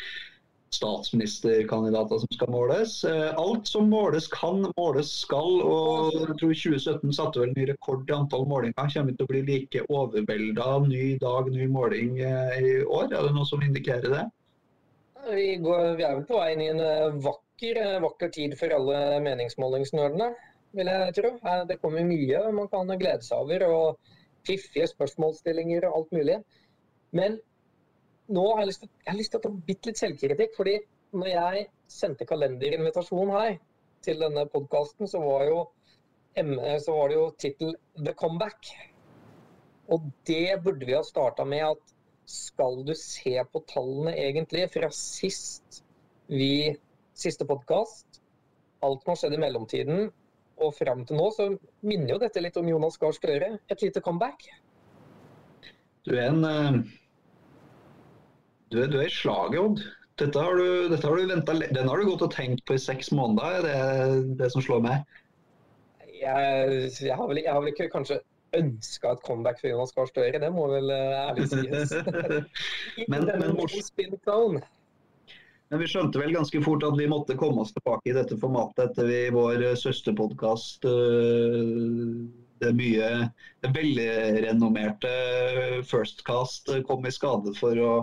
statsministerkandidater 0.76 2.20
som 2.20 2.32
skal 2.32 2.52
måles. 2.52 3.04
Eh, 3.04 3.32
alt 3.38 3.68
som 3.68 3.90
måles 3.90 4.28
kan, 4.28 4.66
måles 4.78 5.12
skal. 5.22 5.62
og 5.62 6.14
jeg 6.14 6.38
tror 6.40 6.56
2017 6.56 7.14
satte 7.16 7.44
vel 7.44 7.54
ny 7.56 7.68
rekord 7.72 8.10
i 8.10 8.16
antall 8.16 8.48
målinger. 8.50 8.76
Kommer 8.78 9.12
vi 9.12 9.18
til 9.18 9.28
å 9.28 9.32
bli 9.32 9.44
like 9.50 9.86
overvelda 9.90 10.70
ny 10.88 11.06
dag, 11.22 11.52
ny 11.52 11.70
måling 11.72 12.20
eh, 12.20 12.58
i 12.60 12.76
år? 12.84 13.12
Er 13.12 13.30
det 13.30 13.36
noe 13.38 13.48
som 13.50 13.64
indikerer 13.66 14.10
det? 14.12 14.26
Vi, 15.26 15.56
går, 15.58 15.96
vi 15.98 16.06
er 16.06 16.20
vel 16.20 16.28
på 16.28 16.38
vei 16.38 16.52
inn 16.54 16.66
i 16.66 16.72
en 16.74 16.84
eh, 16.86 17.22
vakker, 17.56 18.00
vakker 18.02 18.30
tid 18.30 18.58
for 18.60 18.70
alle 18.76 19.20
meningsmålingsnerdene, 19.24 20.34
vil 20.76 20.88
jeg 20.88 21.14
tro. 21.16 21.30
Det 21.68 21.80
kommer 21.82 22.04
mye 22.04 22.52
man 22.52 22.68
kan 22.68 22.88
glede 23.00 23.24
seg 23.24 23.38
over. 23.38 23.64
og 23.64 24.00
Fiffige 24.46 24.88
spørsmålsstillinger 24.88 25.88
og 25.88 25.98
alt 25.98 26.12
mulig. 26.12 26.44
Men 27.12 27.40
nå 28.28 28.44
har 28.52 28.62
jeg 28.62 28.68
lyst 28.68 28.82
til, 28.82 28.90
jeg 29.08 29.18
lyst 29.18 29.32
til 29.32 29.40
å 29.40 29.44
ta 29.46 29.50
bitte 29.68 29.90
litt 29.90 29.98
selvkritikk. 29.98 30.56
fordi 30.56 30.80
når 31.14 31.28
jeg 31.28 31.68
sendte 31.88 32.26
kalenderinvitasjon 32.26 33.32
her 33.32 33.58
til 34.04 34.20
denne 34.20 34.46
podkasten, 34.48 35.08
så 35.08 35.20
var 35.20 35.46
jo 35.46 35.66
så 36.36 36.92
var 36.92 37.08
det 37.08 37.16
jo 37.16 37.32
tittel 37.40 37.76
'The 37.96 38.14
Comeback'. 38.14 38.92
Og 39.88 40.12
det 40.28 40.62
burde 40.64 40.86
vi 40.86 40.94
ha 40.94 41.02
starta 41.02 41.46
med 41.46 41.64
at 41.64 41.94
skal 42.26 42.84
du 42.84 42.94
se 42.94 43.44
på 43.54 43.64
tallene 43.68 44.12
egentlig 44.18 44.70
fra 44.74 44.90
sist 44.92 45.84
vi 46.28 46.76
siste 47.16 47.48
podkast, 47.48 48.22
alt 48.86 49.04
som 49.04 49.14
har 49.14 49.20
skjedd 49.20 49.36
i 49.38 49.42
mellomtiden 49.42 50.08
og 50.64 50.76
fram 50.78 51.04
til 51.08 51.20
nå, 51.20 51.30
så 51.36 51.50
minner 51.84 52.16
jo 52.16 52.22
dette 52.22 52.44
litt 52.44 52.58
om 52.60 52.70
Jonas 52.70 53.00
Gahr 53.02 53.16
Støre. 53.16 53.56
Et 53.72 53.84
lite 53.84 54.04
comeback. 54.04 54.48
Du 56.06 56.14
er 56.16 56.30
en 56.30 56.86
Du 58.72 58.82
er, 58.82 58.88
du 58.88 59.00
er 59.00 59.08
i 59.08 59.14
slaget, 59.14 59.60
Odd. 59.60 59.84
Dette 60.20 60.40
har 60.40 60.56
du, 60.56 60.88
dette 60.88 61.08
har 61.08 61.20
du 61.20 61.28
ventet, 61.28 61.66
den 61.76 61.90
har 61.92 62.00
du 62.00 62.08
gått 62.08 62.24
og 62.24 62.32
tenkt 62.32 62.64
på 62.68 62.78
i 62.78 62.80
seks 62.80 63.12
måneder, 63.12 63.66
det 63.66 63.74
er 63.76 64.14
det 64.40 64.48
som 64.54 64.64
slår 64.64 64.80
meg. 64.86 65.18
Jeg, 66.16 66.78
jeg, 67.02 67.12
har, 67.12 67.28
vel, 67.28 67.42
jeg 67.44 67.52
har 67.52 67.60
vel 67.60 67.74
ikke 67.74 67.90
kanskje 67.92 68.22
ønska 68.56 69.12
et 69.12 69.26
comeback 69.26 69.60
for 69.60 69.68
Jonas 69.68 69.92
Gahr 69.96 70.08
Støre, 70.08 70.40
det 70.40 70.52
må 70.56 70.70
vel 70.72 70.94
eh, 70.96 71.18
ærlig 71.20 71.50
sies. 71.52 71.92
men, 73.12 73.28
men, 73.28 74.62
men 75.70 75.82
vi 75.82 75.88
skjønte 75.90 76.22
vel 76.22 76.36
ganske 76.36 76.62
fort 76.62 76.84
at 76.86 76.98
vi 77.00 77.08
måtte 77.10 77.38
komme 77.40 77.64
oss 77.64 77.74
tilbake 77.74 78.12
i 78.12 78.16
dette 78.16 78.38
formatet 78.42 78.92
etter 78.92 79.08
vi, 79.10 79.22
vår 79.34 79.64
søsterpodkast 79.82 80.86
eh, 80.90 82.12
det 82.62 82.72
mye 82.78 83.10
det 83.64 83.72
velrenommerte 83.76 85.12
Firstcast 85.90 86.70
kom 86.88 87.08
i 87.08 87.14
skade 87.14 87.56
for 87.58 87.82
å 87.82 87.94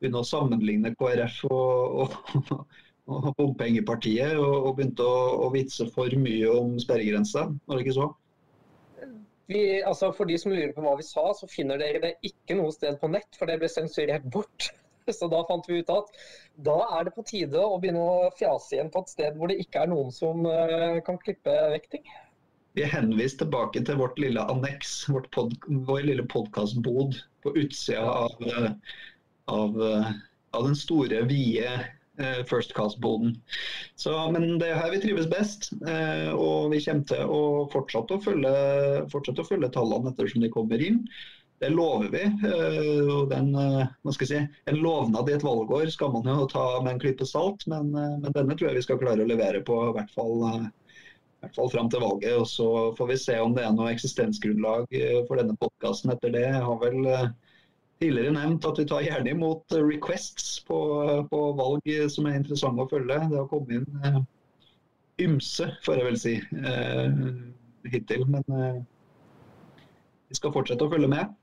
begynne 0.00 0.22
å 0.22 0.26
sammenligne 0.26 0.94
KrF 0.96 1.42
og, 1.50 2.04
og, 2.04 2.62
og 3.12 3.30
bompengepartiet, 3.38 4.36
og, 4.38 4.54
og, 4.62 4.72
begynte 4.78 5.04
å, 5.04 5.20
å, 5.44 5.50
vitse 5.54 5.88
for 5.94 6.12
mye 6.20 6.52
om 6.52 6.78
sperregrensa, 6.80 7.48
var 7.66 7.78
det 7.78 7.86
ikke 7.86 7.98
så? 7.98 8.08
Vi, 9.50 9.60
altså 9.82 10.12
for 10.14 10.30
de 10.30 10.36
som 10.38 10.52
lurer 10.54 10.72
på 10.76 10.84
hva 10.84 10.94
vi 11.00 11.04
sa, 11.04 11.24
så 11.34 11.48
finner 11.50 11.80
dere 11.80 12.00
det 12.04 12.12
ikke 12.26 12.56
noe 12.60 12.70
sted 12.74 13.00
på 13.00 13.10
nett, 13.10 13.28
for 13.36 13.50
det 13.50 13.58
ble 13.58 13.68
sensurert 13.72 14.28
bort. 14.30 14.70
Så 15.18 15.28
da 15.32 15.42
fant 15.48 15.68
vi 15.68 15.80
ut 15.80 15.92
at 15.92 16.10
da 16.66 16.78
er 16.98 17.06
det 17.08 17.14
på 17.16 17.26
tide 17.26 17.60
å 17.60 17.78
begynne 17.82 18.02
å 18.02 18.32
fjase 18.38 18.76
igjen 18.76 18.90
på 18.92 19.04
et 19.04 19.12
sted 19.12 19.38
hvor 19.38 19.50
det 19.50 19.60
ikke 19.62 19.84
er 19.84 19.92
noen 19.92 20.12
som 20.14 20.44
uh, 20.46 20.98
kan 21.06 21.20
klippe 21.22 21.54
vekk 21.74 21.88
ting. 21.96 22.10
Vi 22.78 22.84
er 22.86 22.92
henvist 22.92 23.40
tilbake 23.40 23.82
til 23.82 23.98
vårt 23.98 24.20
lille 24.22 24.44
anneks, 24.52 25.08
vår 25.10 26.04
lille 26.06 26.26
podkastbod 26.30 27.16
på 27.42 27.54
utsida 27.58 28.04
av 28.06 28.44
uh, 28.46 28.68
av, 29.50 29.82
eh, 29.82 30.12
av 30.50 30.64
den 30.64 30.76
store, 30.76 31.22
vide 31.22 31.70
uh, 32.20 32.44
First 32.50 32.74
Cast-boden. 32.76 33.36
Men 34.34 34.58
det 34.60 34.70
er 34.70 34.80
her 34.80 34.92
vi 34.94 35.02
trives 35.02 35.28
best. 35.30 35.70
Og 36.36 36.70
vi 36.74 36.82
kommer 36.84 37.06
til 37.08 37.32
å 37.32 37.42
fortsette 37.72 38.16
å 38.16 38.22
følge, 38.24 38.54
fortsette 39.12 39.44
å 39.44 39.48
følge 39.48 39.72
tallene 39.74 40.12
ettersom 40.12 40.44
de 40.44 40.52
kommer 40.52 40.82
inn. 40.84 41.04
Det 41.60 41.68
lover 41.74 42.08
vi. 42.08 42.22
og 43.12 43.28
den, 43.28 43.50
si, 44.16 44.38
en 44.72 44.78
lovnad 44.80 45.28
i 45.28 45.34
et 45.36 45.44
valgår 45.44 45.90
skal 45.92 46.12
man 46.14 46.28
jo 46.28 46.46
ta 46.48 46.64
med 46.80 46.94
en 46.94 47.00
klype 47.02 47.26
salt, 47.28 47.66
men, 47.68 47.90
men, 47.92 48.30
denne 48.32 48.56
tror 48.56 48.70
jeg 48.70 48.78
vi 48.78 48.84
skal 48.86 49.00
klare 49.02 49.26
å 49.26 49.28
levere 49.28 49.60
på, 49.66 49.76
i 49.90 49.92
hvert 49.98 50.14
fall, 50.14 50.40
i 50.48 51.42
hvert 51.44 51.58
fall 51.58 51.68
fram 51.74 51.90
til 51.92 52.00
valget. 52.00 52.38
og 52.40 52.48
Så 52.48 52.70
får 52.96 53.10
vi 53.12 53.18
se 53.20 53.36
om 53.44 53.52
det 53.56 53.66
er 53.66 53.76
noe 53.76 53.92
eksistensgrunnlag 53.92 54.88
for 55.28 55.36
denne 55.36 55.58
podkasten 55.60 56.14
etter 56.14 56.32
det. 56.32 56.46
Jeg 56.48 56.64
har 56.64 56.80
vel 56.80 57.00
tidligere 58.00 58.32
nevnt 58.32 58.64
at 58.64 58.80
vi 58.80 58.86
tar 58.88 59.04
gjerne 59.04 59.34
imot 59.34 59.76
eh, 59.76 59.84
requests 59.84 60.62
på, 60.64 60.78
på 61.28 61.40
valg 61.58 61.90
som 62.12 62.28
er 62.28 62.38
interessante 62.40 62.86
å 62.86 62.88
følge. 62.88 63.18
Det 63.28 63.36
har 63.36 63.50
kommet 63.50 63.82
inn 63.82 64.24
ymse, 65.20 65.68
får 65.84 66.00
jeg 66.00 66.08
vel 66.08 66.16
si, 66.16 66.34
hittil. 67.92 68.24
Men 68.32 68.46
vi 70.30 70.38
skal 70.38 70.54
fortsette 70.54 70.86
å 70.86 70.92
følge 70.92 71.10
med. 71.12 71.36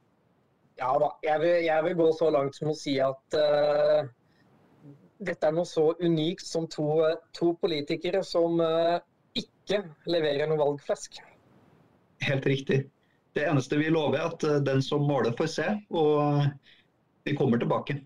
Ja 0.77 0.91
da, 1.01 1.11
jeg 1.25 1.41
vil, 1.41 1.55
jeg 1.65 1.85
vil, 1.87 1.95
gå 1.97 2.07
så 2.13 2.29
langt 2.33 2.57
som 2.57 2.69
å 2.69 2.75
si 2.77 2.97
at 3.01 3.37
uh, 3.37 4.09
dette 5.17 5.49
er 5.49 5.55
noe 5.55 5.65
så 5.65 5.89
unikt 6.03 6.45
som 6.45 6.67
to, 6.69 7.01
to 7.33 7.53
politikere 7.61 8.21
som 8.25 8.61
uh, 8.61 8.99
ikke 9.37 9.81
leverer 10.09 10.49
noe 10.49 10.61
valgflesk. 10.61 11.17
Helt 12.27 12.45
riktig. 12.49 12.83
Det 13.37 13.45
eneste 13.45 13.77
vi 13.77 13.89
lover, 13.93 14.21
er 14.21 14.31
at 14.33 14.65
den 14.65 14.81
som 14.81 15.03
måler, 15.05 15.33
får 15.37 15.49
se. 15.53 15.67
Og 15.93 16.45
vi 17.25 17.35
kommer 17.37 17.61
tilbake. 17.61 17.99